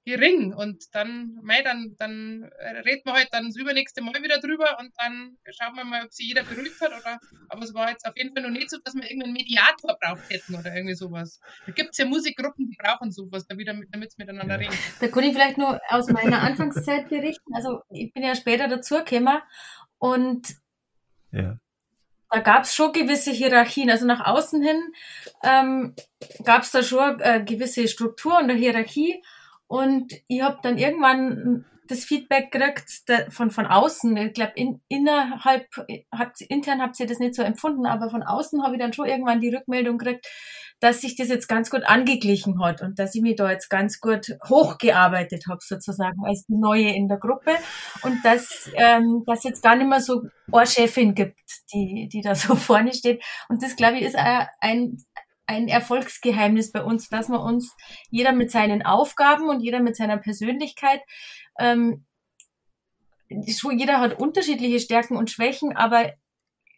[0.05, 0.55] gering.
[0.55, 2.51] Und dann, mei, dann, dann
[2.85, 6.13] reden wir halt dann das übernächste Mal wieder drüber und dann schauen wir mal, ob
[6.13, 6.91] sich jeder beruhigt hat.
[6.91, 9.99] Oder, aber es war jetzt auf jeden Fall noch nicht so, dass wir irgendeinen Mediator
[10.01, 11.41] braucht hätten oder irgendwie sowas.
[11.67, 13.69] Da gibt es ja Musikgruppen, die brauchen sowas, damit
[14.11, 14.75] sie miteinander reden.
[15.01, 17.55] Da kann ich vielleicht nur aus meiner Anfangszeit berichten.
[17.55, 19.41] Also ich bin ja später dazugekommen
[19.99, 20.57] und
[21.31, 21.59] ja.
[22.31, 23.91] da gab es schon gewisse Hierarchien.
[23.91, 24.81] Also nach außen hin
[25.43, 25.95] ähm,
[26.45, 29.23] gab es da schon äh, gewisse Struktur und eine Hierarchie.
[29.71, 32.91] Und ich habe dann irgendwann das Feedback gekriegt
[33.29, 34.17] von, von außen.
[34.17, 35.69] Ich glaube, in, innerhalb,
[36.11, 39.07] habt, intern habt ihr das nicht so empfunden, aber von außen habe ich dann schon
[39.07, 40.27] irgendwann die Rückmeldung gekriegt,
[40.81, 44.01] dass sich das jetzt ganz gut angeglichen hat und dass ich mich da jetzt ganz
[44.01, 47.53] gut hochgearbeitet habe, sozusagen, als die Neue in der Gruppe.
[48.03, 51.39] Und dass ähm, dass jetzt gar nicht mehr so eine Chefin gibt,
[51.73, 53.23] die, die da so vorne steht.
[53.49, 54.97] Und das, glaube ich, ist ein,
[55.51, 57.77] ein Erfolgsgeheimnis bei uns, dass wir uns
[58.11, 61.01] jeder mit seinen Aufgaben und jeder mit seiner Persönlichkeit
[61.59, 62.05] ähm,
[63.29, 66.13] jeder hat unterschiedliche Stärken und Schwächen, aber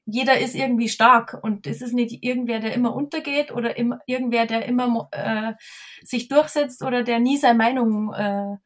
[0.05, 4.47] jeder ist irgendwie stark und es ist nicht irgendwer, der immer untergeht oder immer, irgendwer,
[4.47, 5.53] der immer äh,
[6.03, 8.57] sich durchsetzt oder der nie seine Meinung äh,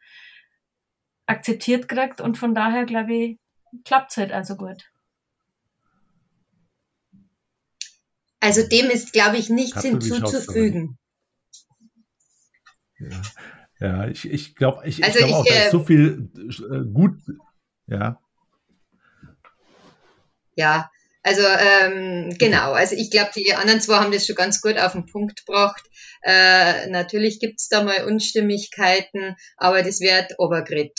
[1.26, 3.38] akzeptiert kriegt und von daher glaube ich
[3.84, 4.90] klappt es halt also gut.
[8.40, 10.98] Also dem ist, glaube ich, nichts hinzuzufügen.
[12.98, 13.22] Ja.
[13.80, 17.18] ja, ich, ich glaube ich, also ich glaub auch, da ist so viel äh, gut.
[17.86, 18.20] Ja.
[20.54, 20.90] Ja,
[21.22, 24.92] also ähm, genau, also ich glaube, die anderen zwei haben das schon ganz gut auf
[24.92, 25.84] den Punkt gebracht.
[26.22, 30.98] Äh, natürlich gibt's da mal Unstimmigkeiten, aber das wird obergrit.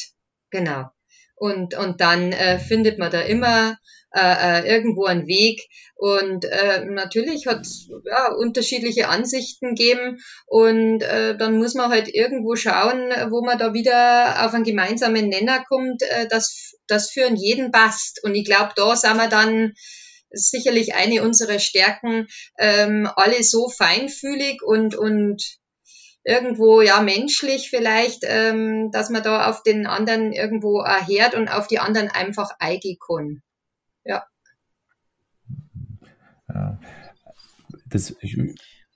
[0.50, 0.90] Genau.
[1.38, 3.78] Und, und dann äh, findet man da immer
[4.14, 5.68] äh, äh, irgendwo einen Weg.
[5.96, 12.08] Und äh, natürlich hat es ja, unterschiedliche Ansichten gegeben und äh, dann muss man halt
[12.08, 17.30] irgendwo schauen, wo man da wieder auf einen gemeinsamen Nenner kommt, äh, dass das für
[17.34, 18.24] jeden passt.
[18.24, 19.74] Und ich glaube, da sind wir dann
[20.30, 22.28] sicherlich eine unserer Stärken,
[22.58, 25.44] ähm, alle so feinfühlig und, und
[26.28, 31.68] irgendwo ja menschlich vielleicht, ähm, dass man da auf den anderen irgendwo erhört und auf
[31.68, 33.42] die anderen einfach eingehen.
[34.04, 34.26] Ja.
[36.50, 36.80] ja.
[37.86, 38.38] Das, ich,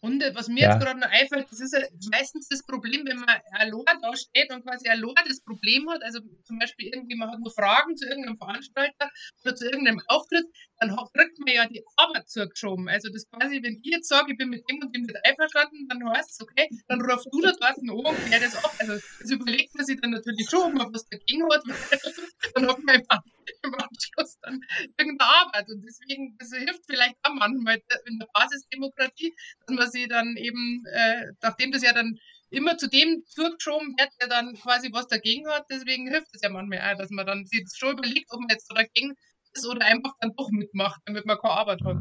[0.02, 0.72] und was mir ja.
[0.74, 4.52] jetzt gerade noch einfällt, das ist ja meistens das Problem, wenn man allein da steht
[4.52, 8.08] und quasi allein das Problem hat, also zum Beispiel irgendwie, man hat nur Fragen zu
[8.08, 9.12] irgendeinem Veranstalter
[9.44, 10.46] oder zu irgendeinem Auftritt,
[10.80, 12.90] dann kriegt man ja die Arbeit zugeschoben.
[12.90, 15.88] Also das quasi, wenn ich jetzt sage, ich bin mit dem und dem nicht einverstanden,
[15.88, 18.74] dann heißt es, okay, dann rufst du da dort an und klär das ab.
[18.80, 21.62] Also das überlegt man sich dann natürlich schon, ob man was dagegen hat,
[22.56, 23.04] dann hat man
[23.64, 24.62] im Anschluss dann
[24.98, 25.70] irgendeine Arbeit.
[25.70, 30.84] Und deswegen, das hilft vielleicht auch manchmal in der Basisdemokratie, dass man sie dann eben,
[30.92, 32.18] äh, nachdem das ja dann
[32.50, 36.50] immer zu dem zugeschoben wird, der dann quasi was dagegen hat, deswegen hilft es ja
[36.50, 39.14] manchmal auch, dass man dann sich schon überlegt, ob man jetzt dagegen
[39.54, 41.98] ist oder einfach dann doch mitmacht, damit man keine Arbeit hat.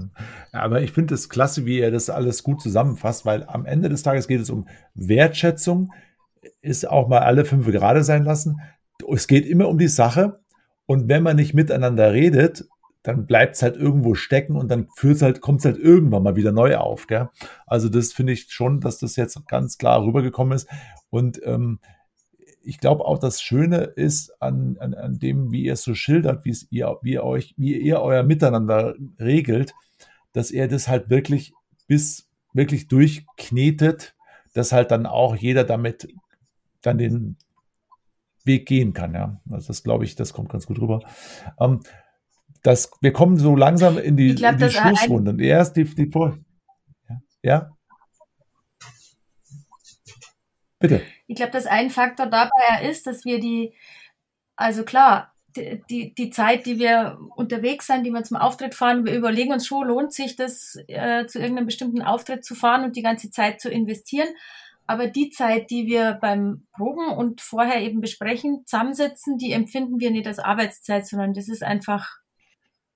[0.53, 3.89] Ja, aber ich finde es klasse, wie er das alles gut zusammenfasst, weil am Ende
[3.89, 5.93] des Tages geht es um Wertschätzung,
[6.61, 8.61] ist auch mal alle fünf gerade sein lassen.
[9.13, 10.41] Es geht immer um die Sache
[10.87, 12.65] und wenn man nicht miteinander redet,
[13.03, 16.53] dann bleibt es halt irgendwo stecken und dann halt, kommt es halt irgendwann mal wieder
[16.53, 17.07] neu auf.
[17.07, 17.31] Gell?
[17.67, 20.69] Also das finde ich schon, dass das jetzt ganz klar rübergekommen ist.
[21.09, 21.81] Und ähm,
[22.63, 26.45] ich glaube auch, das Schöne ist an, an, an dem, wie ihr es so schildert,
[26.45, 29.75] wie ihr, wie ihr euch, wie ihr euer Miteinander regelt,
[30.33, 31.55] dass er das halt wirklich
[31.87, 34.15] bis wirklich durchknetet,
[34.53, 36.09] dass halt dann auch jeder damit
[36.83, 37.37] dann den
[38.45, 39.15] Weg gehen kann.
[39.15, 41.01] Ja, also das glaube ich, das kommt ganz gut rüber.
[41.59, 41.81] Ähm,
[42.63, 45.31] das, wir kommen so langsam in die, glaub, in die Schlussrunde.
[45.33, 46.39] Und erst die, die Vor
[47.09, 47.17] ja?
[47.43, 47.71] ja?
[50.79, 51.03] Bitte.
[51.27, 53.75] Ich glaube, dass ein Faktor dabei ist, dass wir die,
[54.57, 59.05] also klar, die, die, die Zeit, die wir unterwegs sind, die wir zum Auftritt fahren,
[59.05, 62.97] wir überlegen uns schon, lohnt sich das, äh, zu irgendeinem bestimmten Auftritt zu fahren und
[62.97, 64.29] die ganze Zeit zu investieren.
[64.87, 70.11] Aber die Zeit, die wir beim Proben und vorher eben besprechen, zusammensetzen, die empfinden wir
[70.11, 72.20] nicht als Arbeitszeit, sondern das ist einfach,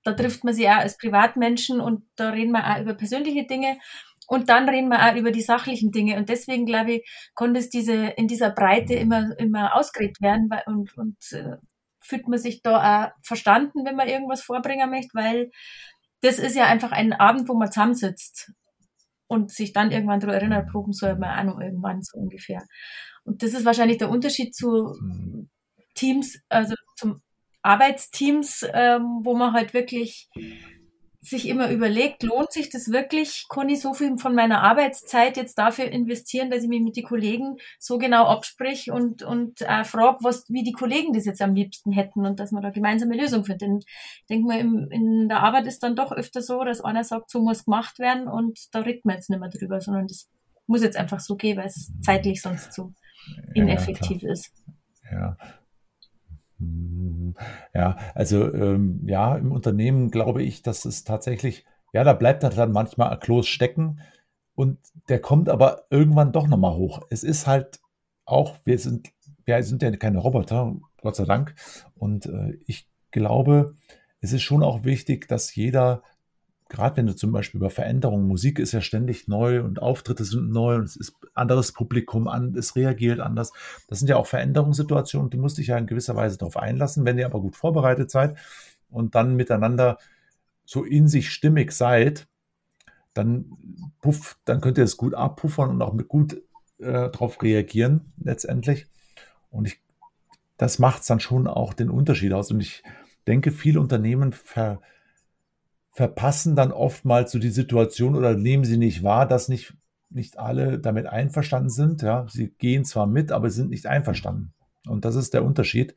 [0.05, 3.77] da trifft man sich auch als Privatmenschen und da reden wir auch über persönliche Dinge
[4.27, 6.17] und dann reden wir auch über die sachlichen Dinge.
[6.17, 10.95] Und deswegen, glaube ich, konnte es diese, in dieser Breite immer, immer ausgeredet werden und,
[10.97, 11.57] und äh,
[11.99, 15.49] fühlt man sich da auch verstanden, wenn man irgendwas vorbringen möchte, weil
[16.21, 18.51] das ist ja einfach ein Abend, wo man zusammensitzt
[19.27, 22.63] und sich dann irgendwann daran erinnert, proben soll man auch noch irgendwann so ungefähr.
[23.23, 24.93] Und das ist wahrscheinlich der Unterschied zu
[25.95, 27.21] Teams, also zum
[27.65, 30.29] Arbeitsteams, ähm, wo man halt wirklich
[31.25, 33.47] sich immer überlegt, lohnt sich das wirklich?
[33.49, 37.03] Kann ich so viel von meiner Arbeitszeit jetzt dafür investieren, dass ich mich mit den
[37.03, 41.55] Kollegen so genau absprich und, und äh, frage, was, wie die Kollegen das jetzt am
[41.55, 43.85] liebsten hätten und dass man da gemeinsame Lösung findet.
[43.85, 47.31] ich denke mal, im, in der Arbeit ist dann doch öfter so, dass einer sagt,
[47.31, 50.29] so muss gemacht werden und da redet man jetzt nicht mehr drüber, sondern das
[50.67, 52.91] muss jetzt einfach so gehen, weil es zeitlich sonst so
[53.55, 54.53] ineffektiv ja, ist.
[55.11, 55.37] Ja,
[57.73, 62.71] ja, also ähm, ja, im Unternehmen glaube ich, dass es tatsächlich, ja, da bleibt dann
[62.71, 63.99] manchmal ein Kloß stecken
[64.55, 64.79] und
[65.09, 67.01] der kommt aber irgendwann doch nochmal hoch.
[67.09, 67.79] Es ist halt
[68.25, 69.11] auch, wir sind,
[69.45, 71.55] wir sind ja keine Roboter, Gott sei Dank.
[71.93, 73.75] Und äh, ich glaube,
[74.21, 76.03] es ist schon auch wichtig, dass jeder
[76.69, 80.51] gerade wenn du zum Beispiel über Veränderungen, Musik ist ja ständig neu und Auftritte sind
[80.51, 83.51] neu und es ist anderes Publikum an, es reagiert anders.
[83.87, 87.17] Das sind ja auch Veränderungssituationen, du musst dich ja in gewisser Weise darauf einlassen, wenn
[87.17, 88.37] ihr aber gut vorbereitet seid
[88.89, 89.99] und dann miteinander
[90.65, 92.27] so in sich stimmig seid,
[93.13, 93.45] dann
[94.01, 96.41] puff, dann könnt ihr es gut abpuffern und auch mit gut
[96.79, 98.87] äh, darauf reagieren letztendlich.
[99.51, 99.79] Und ich,
[100.57, 102.51] das macht es dann schon auch den Unterschied aus.
[102.51, 102.83] Und ich
[103.27, 104.81] denke, viele Unternehmen ver,
[105.95, 109.73] verpassen dann oftmals so die Situation oder nehmen sie nicht wahr, dass nicht,
[110.09, 112.01] nicht alle damit einverstanden sind.
[112.01, 114.53] Ja, sie gehen zwar mit, aber sind nicht einverstanden.
[114.85, 115.95] Und das ist der Unterschied.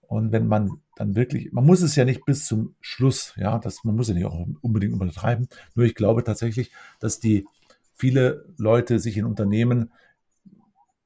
[0.00, 3.84] Und wenn man dann wirklich, man muss es ja nicht bis zum Schluss, ja, das,
[3.84, 5.48] man muss ja nicht auch unbedingt übertreiben.
[5.74, 7.46] Nur ich glaube tatsächlich, dass die
[7.92, 9.92] viele Leute sich in Unternehmen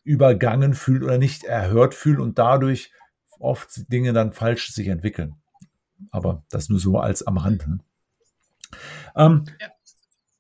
[0.05, 2.93] übergangen fühlen oder nicht erhört fühlen und dadurch
[3.41, 5.35] oft Dinge dann falsch sich entwickeln.
[6.13, 7.67] Aber das nur so als am Rand.
[9.17, 9.69] Ähm, ja.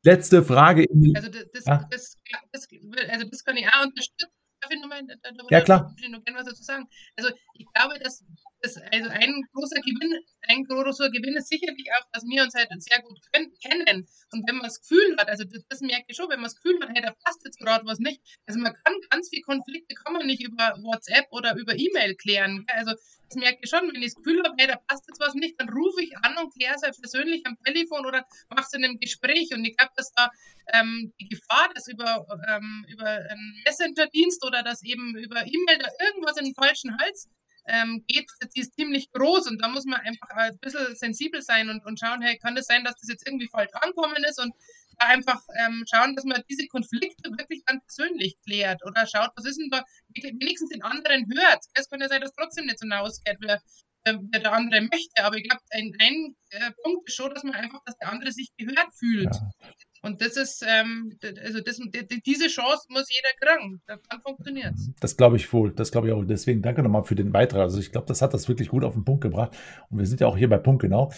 [0.02, 0.86] Letzte Frage.
[1.14, 1.86] also, das, das, ja?
[1.90, 2.18] das,
[2.52, 2.68] das,
[3.10, 4.32] also das kann ich auch unterstützen.
[4.60, 5.02] Darf ich nochmal,
[5.48, 5.94] ja, klar.
[6.10, 6.86] Noch gerne was dazu sagen.
[7.16, 8.22] Also ich glaube, dass
[8.60, 12.68] das, also ein großer Gewinn, ein großer Gewinn ist sicherlich auch, dass wir uns halt
[12.82, 13.20] sehr gut
[13.62, 14.06] kennen.
[14.32, 16.56] Und wenn man das Gefühl hat, also das, das merke ich schon, wenn man das
[16.56, 18.20] Gefühl hat, hey, da passt jetzt gerade was nicht.
[18.46, 22.64] Also man kann ganz viele Konflikte kann man nicht über WhatsApp oder über E-Mail klären.
[22.68, 25.34] Also das merke ich schon, wenn ich das Gefühl habe, hey, da passt jetzt was
[25.34, 28.72] nicht, dann rufe ich an und kläre es halt persönlich am Telefon oder mache es
[28.72, 29.50] in einem Gespräch.
[29.52, 30.30] Und ich glaube, dass da
[30.72, 35.88] ähm, die Gefahr, dass über, ähm, über einen Messenger-Dienst oder dass eben über E-Mail da
[36.06, 37.28] irgendwas in den falschen Hals
[37.66, 41.68] ähm, geht, die ist ziemlich groß und da muss man einfach ein bisschen sensibel sein
[41.68, 44.40] und, und schauen, hey, kann es das sein, dass das jetzt irgendwie falsch ankommen ist
[44.40, 44.52] und
[44.98, 49.58] einfach ähm, schauen, dass man diese Konflikte wirklich dann persönlich klärt oder schaut, was ist
[49.58, 49.84] denn da,
[50.14, 51.64] wenigstens den anderen hört.
[51.74, 53.60] Es kann ja sein, dass trotzdem nicht so hinausgeht, wer,
[54.04, 57.54] wer der andere möchte, aber ich glaube, ein, ein äh, Punkt ist schon, dass man
[57.54, 59.34] einfach, dass der andere sich gehört fühlt.
[59.34, 59.70] Ja.
[60.02, 61.78] Und das ist, ähm, also das,
[62.24, 63.82] diese Chance muss jeder kriegen.
[63.86, 64.90] Dann funktioniert es.
[64.98, 65.72] Das glaube ich wohl.
[65.72, 66.24] Das glaube ich auch.
[66.24, 67.60] Deswegen danke nochmal für den Beitrag.
[67.60, 69.56] Also ich glaube, das hat das wirklich gut auf den Punkt gebracht.
[69.90, 71.12] Und wir sind ja auch hier bei Punkt genau.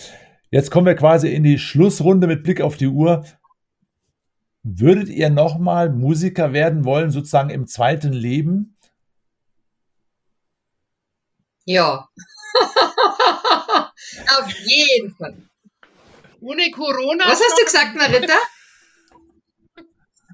[0.50, 3.24] Jetzt kommen wir quasi in die Schlussrunde mit Blick auf die Uhr.
[4.64, 8.76] Würdet ihr nochmal Musiker werden wollen, sozusagen im zweiten Leben?
[11.64, 12.08] Ja.
[14.38, 15.36] auf jeden Fall.
[16.40, 17.24] Ohne Corona.
[17.26, 18.34] Was hast du gesagt, Marita?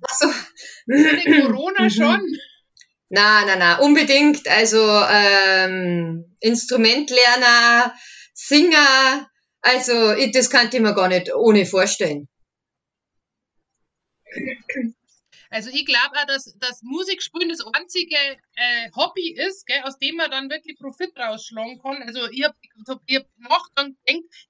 [0.03, 0.27] Achso.
[0.89, 1.91] Ohne Corona mhm.
[1.91, 2.21] schon.
[3.11, 4.49] Na, na, na, unbedingt.
[4.49, 4.79] Also
[5.11, 7.95] ähm, Instrumentlerner,
[8.35, 9.29] Singer,
[9.61, 12.29] also das kann ich mir gar nicht ohne vorstellen.
[15.51, 18.17] Also ich glaube auch, dass, dass Musikspielen das einzige
[18.55, 22.03] äh, Hobby ist, gell, aus dem man dann wirklich Profit rausschlagen kann.
[22.03, 22.55] Also ich habe
[22.89, 23.97] hab nachgedacht,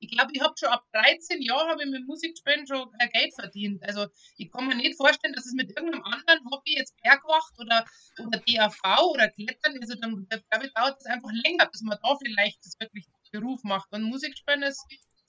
[0.00, 3.34] ich glaube, ich habe schon ab 13 Jahren habe ich mit Musikspielen schon äh, Geld
[3.34, 3.82] verdient.
[3.84, 7.84] Also ich kann mir nicht vorstellen, dass es mit irgendeinem anderen Hobby, jetzt Bergwacht oder,
[8.18, 8.80] oder DAV
[9.12, 12.78] oder Klettern, also dann glaube ich, dauert es einfach länger, bis man da vielleicht das
[12.80, 13.92] wirklich Beruf macht.
[13.92, 14.84] Und Musikspielen ist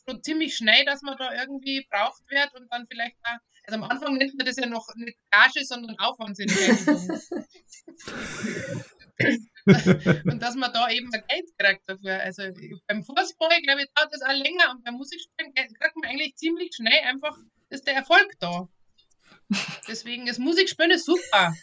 [0.09, 3.37] schon ziemlich schnell, dass man da irgendwie braucht wird und dann vielleicht auch
[3.67, 7.21] also am Anfang nennt man das ja noch nicht Gage, sondern Aufwandsentschädigung.
[10.25, 12.19] und dass man da eben ein Geld kriegt dafür.
[12.19, 12.43] Also
[12.87, 16.73] beim Fußball, glaube ich, dauert das auch länger und beim Musikspielen kriegt man eigentlich ziemlich
[16.75, 17.37] schnell einfach,
[17.69, 18.67] ist der Erfolg da.
[19.87, 21.53] Deswegen ist Musikspielen super.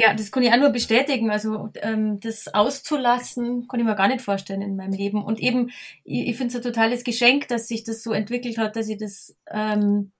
[0.00, 1.28] Ja, das kann ich auch nur bestätigen.
[1.28, 5.24] Also ähm, das auszulassen, kann ich mir gar nicht vorstellen in meinem Leben.
[5.24, 5.70] Und eben,
[6.04, 8.98] ich, ich finde es ein totales Geschenk, dass sich das so entwickelt hat, dass ich
[8.98, 10.12] das ähm,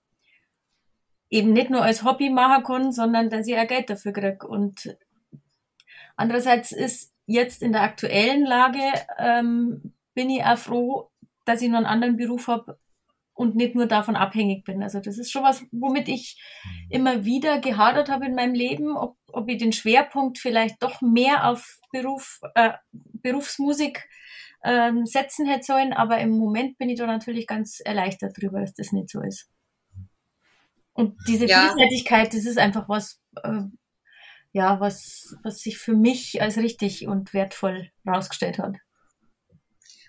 [1.29, 4.45] eben nicht nur als Hobby machen kann, sondern dass ich auch Geld dafür kriege.
[4.45, 4.97] Und
[6.17, 8.81] andererseits ist jetzt in der aktuellen Lage,
[9.17, 11.09] ähm, bin ich auch froh,
[11.45, 12.77] dass ich noch einen anderen Beruf habe
[13.39, 14.83] und nicht nur davon abhängig bin.
[14.83, 16.37] Also das ist schon was, womit ich
[16.89, 21.47] immer wieder gehadert habe in meinem Leben, ob, ob ich den Schwerpunkt vielleicht doch mehr
[21.47, 24.09] auf Beruf, äh, Berufsmusik
[24.65, 25.93] ähm, setzen hätte sollen.
[25.93, 29.49] Aber im Moment bin ich da natürlich ganz erleichtert drüber, dass das nicht so ist.
[30.91, 31.61] Und diese ja.
[31.61, 33.61] Vielseitigkeit, das ist einfach was, äh,
[34.51, 38.75] ja, was, was sich für mich als richtig und wertvoll rausgestellt hat.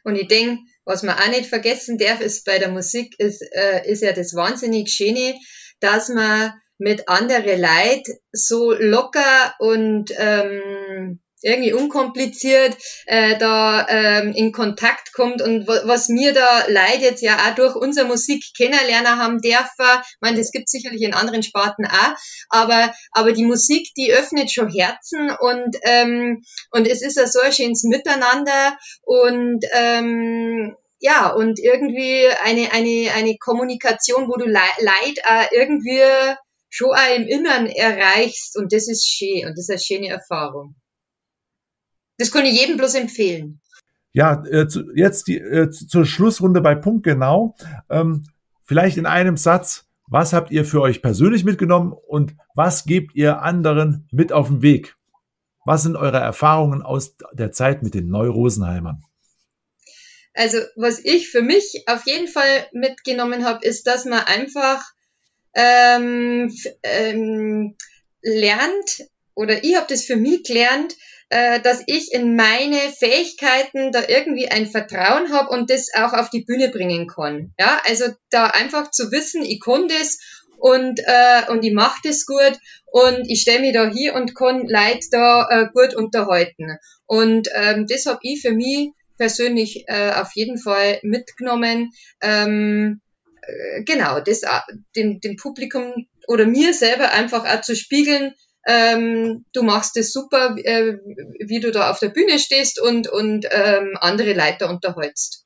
[0.03, 3.89] Und ich denke, was man auch nicht vergessen darf, ist bei der Musik, ist, äh,
[3.89, 5.37] ist ja das wahnsinnig Schöne,
[5.79, 12.77] dass man mit anderen Leid so locker und ähm, irgendwie unkompliziert
[13.07, 15.41] äh, da ähm, in Kontakt kommt.
[15.41, 20.39] Und was mir da leidet, ja auch durch unsere Musik kennenlernen haben dürfen, ich meine,
[20.39, 22.15] das gibt sicherlich in anderen Sparten auch,
[22.51, 27.41] aber, aber die Musik, die öffnet schon Herzen und, ähm, und es ist ja so
[27.41, 35.19] ein schönes Miteinander und ähm, ja, und irgendwie eine, eine, eine Kommunikation, wo du Leid
[35.27, 36.01] auch irgendwie
[36.69, 40.77] schon auch im Innern erreichst und das ist schön und das ist eine schöne Erfahrung.
[42.19, 43.61] Das kann ich jedem bloß empfehlen.
[44.13, 47.55] Ja, äh, jetzt die, äh, zur Schlussrunde bei Punkt genau.
[47.89, 48.25] Ähm,
[48.63, 53.43] vielleicht in einem Satz, was habt ihr für euch persönlich mitgenommen und was gebt ihr
[53.43, 54.97] anderen mit auf den Weg?
[55.65, 59.05] Was sind eure Erfahrungen aus der Zeit mit den Neurosenheimern?
[60.41, 64.83] Also, was ich für mich auf jeden Fall mitgenommen habe, ist, dass man einfach
[65.55, 66.51] ähm,
[66.83, 67.77] ähm,
[68.23, 70.97] lernt, oder ich habe das für mich gelernt,
[71.29, 76.31] äh, dass ich in meine Fähigkeiten da irgendwie ein Vertrauen habe und das auch auf
[76.31, 77.53] die Bühne bringen kann.
[77.59, 80.21] Ja, also da einfach zu wissen, ich kann das
[80.57, 84.67] und, äh, und ich mache das gut und ich stelle mich da hier und kann
[84.67, 86.79] Leute da äh, gut unterhalten.
[87.05, 91.93] Und ähm, das habe ich für mich persönlich äh, auf jeden Fall mitgenommen.
[92.23, 93.03] Ähm,
[93.43, 94.61] äh, genau, das äh,
[94.97, 98.35] dem, dem Publikum oder mir selber einfach auch zu spiegeln,
[98.67, 100.97] ähm, du machst es super, äh,
[101.39, 105.45] wie du da auf der Bühne stehst und, und ähm, andere Leiter unterhältst.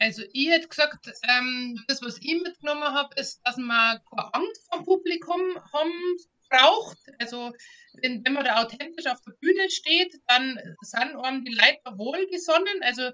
[0.00, 4.66] Also ich hätte gesagt, ähm, das, was ich mitgenommen habe, ist, dass man keine Angst
[4.68, 5.40] vom Publikum
[5.72, 6.16] haben
[6.48, 6.98] braucht.
[7.18, 7.52] Also
[8.02, 12.82] wenn, wenn man da authentisch auf der Bühne steht, dann sind einem die Leiter wohlgesonnen.
[12.82, 13.10] Also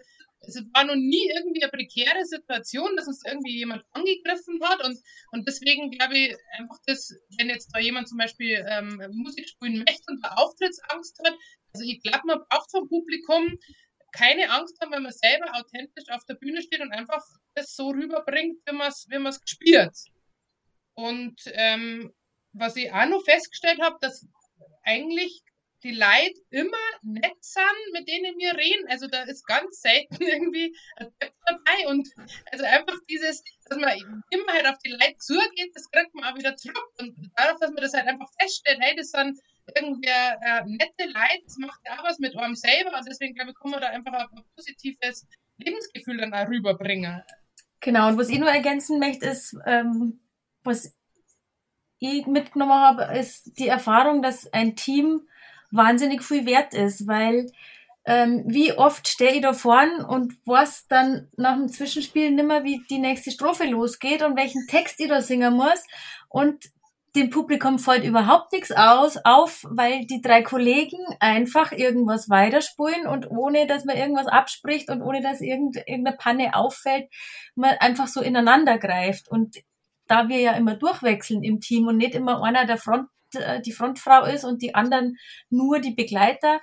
[0.47, 4.99] es war noch nie irgendwie eine prekäre Situation, dass uns irgendwie jemand angegriffen hat und,
[5.33, 9.79] und deswegen glaube ich einfach, dass wenn jetzt da jemand zum Beispiel ähm, Musik spielen
[9.79, 11.35] möchte und da Auftrittsangst hat,
[11.73, 13.59] also ich glaube, man braucht vom Publikum
[14.13, 17.25] keine Angst haben, wenn man selber authentisch auf der Bühne steht und einfach
[17.55, 19.97] das so rüberbringt, wie man es wie gespielt.
[20.95, 22.13] Und ähm,
[22.55, 24.27] was ich auch noch festgestellt habe, dass
[24.85, 25.43] eigentlich
[25.85, 28.89] die Leute immer nett sind, mit denen wir reden.
[28.89, 31.89] Also da ist ganz selten irgendwie ein Depp dabei.
[31.89, 32.09] Und
[32.51, 36.39] also einfach dieses, dass man immer halt auf die Leute zugeht, das kriegt man auch
[36.39, 36.91] wieder zurück.
[36.99, 39.39] Und dadurch, dass man das halt einfach feststellt, hey, das sind
[39.77, 42.97] irgendwie äh, nette Leute, das macht ja auch was mit einem selber.
[42.97, 45.27] Und deswegen, glaube ich, kann man da einfach ein positives
[45.59, 47.23] Lebensgefühl dann auch rüberbringen.
[47.81, 50.21] Genau, und was ich nur ergänzen möchte, ist, ähm,
[50.63, 50.95] was
[52.01, 55.23] mitgenommen habe, ist die Erfahrung, dass ein Team
[55.71, 57.51] wahnsinnig viel wert ist, weil
[58.07, 62.83] ähm, wie oft stehe ich da vorn und weiß dann nach dem Zwischenspiel nimmer, wie
[62.91, 65.87] die nächste Strophe losgeht und welchen Text ich da singen muss.
[66.29, 66.71] Und
[67.17, 73.31] dem Publikum fällt überhaupt nichts aus, auf, weil die drei Kollegen einfach irgendwas weiterspulen und
[73.31, 77.09] ohne, dass man irgendwas abspricht und ohne, dass irgendeine Panne auffällt,
[77.55, 79.29] man einfach so ineinander greift.
[79.29, 79.59] Und
[80.07, 83.73] da wir ja immer durchwechseln im Team und nicht immer einer der Front, äh, die
[83.73, 85.17] Frontfrau ist und die anderen
[85.51, 86.61] nur die Begleiter,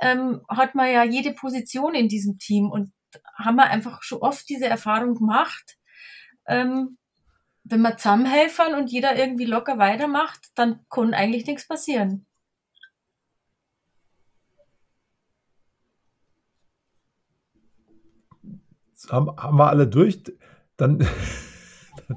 [0.00, 2.92] ähm, hat man ja jede Position in diesem Team und
[3.34, 5.76] haben wir einfach schon oft diese Erfahrung gemacht.
[6.46, 6.98] Ähm,
[7.64, 12.26] wenn wir zusammenhelfen und jeder irgendwie locker weitermacht, dann kann eigentlich nichts passieren.
[19.08, 20.22] Haben, haben wir alle durch?
[20.76, 20.98] Dann,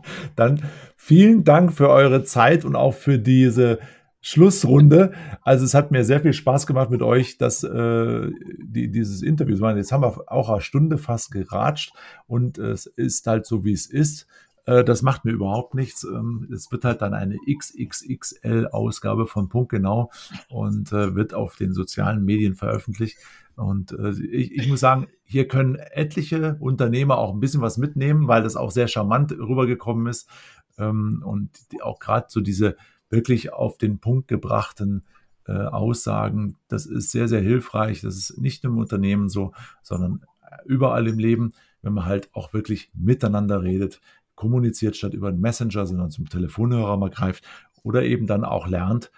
[0.36, 0.62] dann
[0.96, 3.80] vielen Dank für eure Zeit und auch für diese
[4.22, 5.12] Schlussrunde.
[5.42, 9.56] Also es hat mir sehr viel Spaß gemacht mit euch, dass äh, die, dieses Interview.
[9.76, 11.94] Jetzt haben wir auch eine Stunde fast geratscht
[12.26, 14.28] und es ist halt so, wie es ist.
[14.66, 16.04] Äh, das macht mir überhaupt nichts.
[16.04, 20.10] Ähm, es wird halt dann eine XXXL-Ausgabe von Punkt genau
[20.50, 23.18] und äh, wird auf den sozialen Medien veröffentlicht.
[23.56, 28.28] Und äh, ich, ich muss sagen, hier können etliche Unternehmer auch ein bisschen was mitnehmen,
[28.28, 30.30] weil das auch sehr charmant rübergekommen ist.
[30.78, 31.52] Ähm, und
[31.82, 32.76] auch gerade so diese
[33.10, 35.04] wirklich auf den Punkt gebrachten
[35.48, 36.58] äh, Aussagen.
[36.68, 38.02] Das ist sehr, sehr hilfreich.
[38.02, 40.26] Das ist nicht nur im Unternehmen so, sondern
[40.66, 44.02] überall im Leben, wenn man halt auch wirklich miteinander redet,
[44.36, 47.46] kommuniziert statt über einen Messenger, sondern zum Telefonhörer mal greift
[47.84, 49.12] oder eben dann auch lernt,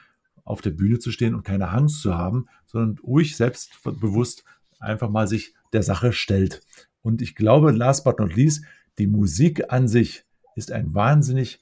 [0.46, 4.46] auf der Bühne zu stehen und keine Angst zu haben, sondern ruhig selbstbewusst
[4.80, 6.62] einfach mal sich der Sache stellt.
[7.02, 8.64] Und ich glaube, last but not least,
[8.98, 10.24] die Musik an sich
[10.56, 11.62] ist ein wahnsinnig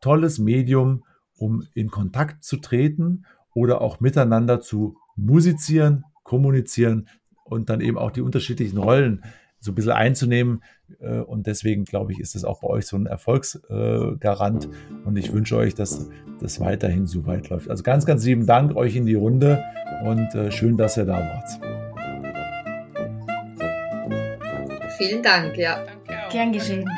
[0.00, 1.04] tolles Medium,
[1.36, 3.24] um in Kontakt zu treten
[3.54, 7.08] oder auch miteinander zu musizieren, kommunizieren
[7.44, 9.24] und dann eben auch die unterschiedlichen Rollen
[9.64, 10.62] so ein bisschen einzunehmen.
[11.00, 14.68] Äh, und deswegen glaube ich, ist es auch bei euch so ein Erfolgsgarant.
[15.04, 16.08] Und ich wünsche euch, dass
[16.40, 17.70] das weiterhin so weit läuft.
[17.70, 19.64] Also ganz, ganz lieben Dank euch in die Runde
[20.04, 21.48] und äh, schön, dass ihr da wart.
[24.98, 25.84] Vielen Dank, ja.
[26.30, 26.88] Gern geschehen.